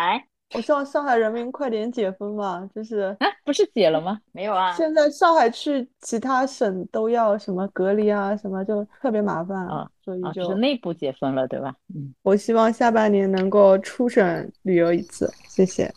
[0.54, 4.20] 我希望上海人民快点解封吧，就是啊，不是解了吗？
[4.32, 11.74] 没有啊，现在上海去其他省都要什么隔离啊，什么就特别麻烦啊，所以就是内部解封了，对吧？
[11.96, 15.92] 嗯，我希望下半年能够出省旅游一次，谢谢。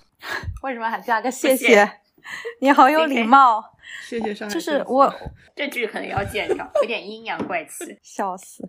[0.63, 1.91] 为什么还加个谢谢？
[2.61, 3.74] 你好有礼貌。
[4.07, 4.55] 谢谢上海。
[4.55, 5.13] 就是我
[5.55, 8.69] 这句可能要剪掉，有点阴阳怪气， 笑死。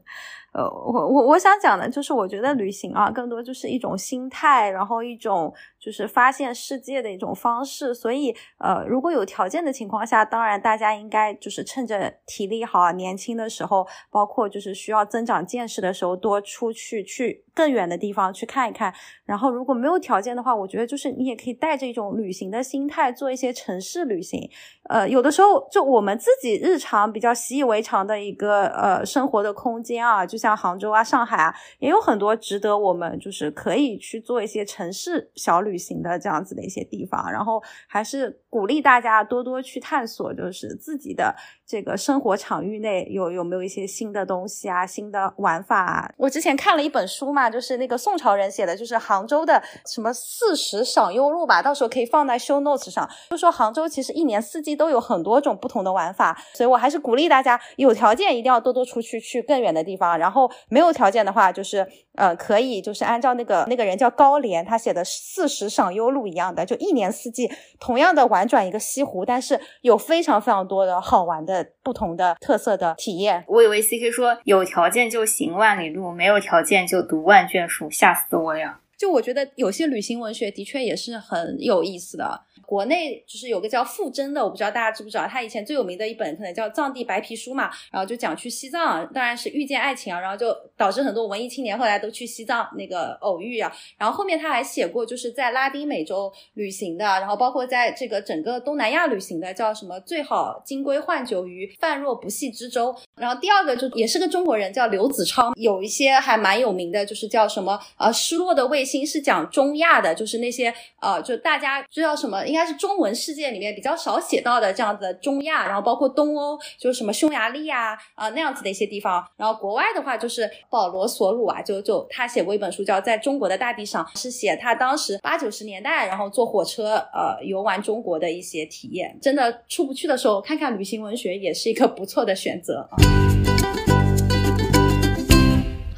[0.54, 7.94] 呃，我我我想讲的就是，我觉得旅行啊，更多就是一种心态，然后一种就是发现世界的一种方式。
[7.94, 18.94] 所以，呃，如果有条件的情况下，当然大家应该就是趁着体力好、年轻的时候，包括就是需要增长见识的时候，多出去去更远的地方去看一看。
[19.26, 24.50] 然后，如果没有条件的话，我觉得就是你也可以带着一种旅行的心态做一些城市旅行。
[24.88, 37.32] 呃，有的时候就我们自己日常比较习以为常的一个呃生活的空间啊，就像杭州啊、上海啊，也有很多值得我们就是可以去做一些城市小旅行的这样子的一些地方。
[37.32, 41.36] 然后还是鼓励大家多多去探索，就是自己的
[41.68, 46.12] 这个生活场域内有有没有一些新的东西啊、新的玩法啊。
[46.18, 54.76] 我之前看了一本书嘛，就是那个宋朝人写的，就是杭州的什么四时赏幽路吧，到时候可以放在 show notes 上，就说杭州其实一年四季。
[54.76, 60.20] 都有很多种不同的玩法，所以我还是鼓励大家有条件一定要多多出去，去更远的地方。
[60.20, 67.50] 然后没有条件的话，就是呃，可以就是按照那个那个人叫高廉他写的《四时赏幽录》一样的，就一年四季
[67.80, 73.44] 同样的玩转一个西湖，但是有非常非常多的好玩的不同的特色的体验。
[73.48, 78.80] 我以为 C K 说有条件就行万里路，没有条件就读万卷书，吓死我呀！
[78.98, 82.42] 就我觉得有些旅行文学的确也是很有意思的。
[82.66, 93.72] 国内就是有个叫傅真的，我不知道大家知不知道，他以前最有名的一本可能叫《藏地白皮书》嘛，然后就讲去西藏，当然是遇见爱情啊，然后就导致很多文艺青年后来都去西藏那个偶遇啊。
[93.98, 102.96] 然后后面他还写过就是在拉丁美洲旅行的，然后包括在这个整个东南亚旅行的，叫什么最好金龟换酒于泛若不系之舟。
[103.16, 112.44] 然后第二个就也是个中国人叫刘子超，有一些还蛮有名的，就是叫什么呃失落的卫星是讲中亚的，就是那些呃就大家知道什么。
[112.56, 119.22] 应该是中文世界里面比较少写到的这样子中亚，然后包括东欧，就是什么匈牙利啊啊那样子的一些地方。
[119.36, 129.20] 然后国外的话，就是保罗索鲁啊，就就他写过一本书叫《在中国的大地上》，是写他当时八九十年代，然后坐火车呃游玩中国的一些体验。
[129.22, 132.96] 真的出不去的时候，看看旅行文学也是一个不错的选择啊。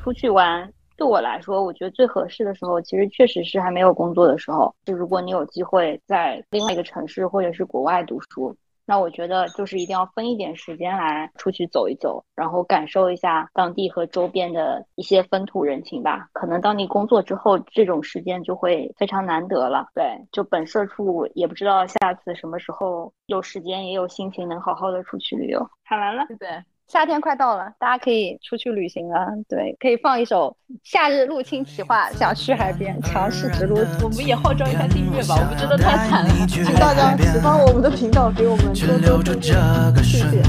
[0.03, 0.76] 出去玩。
[0.97, 4.73] 对我来说，我觉得最合适的时候，其实确实是还没有工作的时候。
[4.83, 8.55] 就如果你有机会在另外一个城市或者是国外读书，
[8.89, 16.29] 那我觉得就是一定要分一点时间来出去走一走，然后感受一下当地和周边的一些风土人情吧。
[16.31, 19.87] 可能当你工作之后，这种时间就会非常难得了。
[19.93, 25.69] 对，就本社畜也不知道下次什么时候有时间也有心情能好好的出去旅游。
[25.83, 26.49] 喊完了，对不对？
[26.87, 29.27] 夏天快到了，大家可以出去旅行了。
[29.49, 33.77] 对，可以放一首《夏日入侵企划》，想去海边，强势直撸。
[34.01, 40.41] 我们也号召一下订阅吧，我们真的太惨了，请大家喜欢我们的频道，给我们多多订阅，谢谢。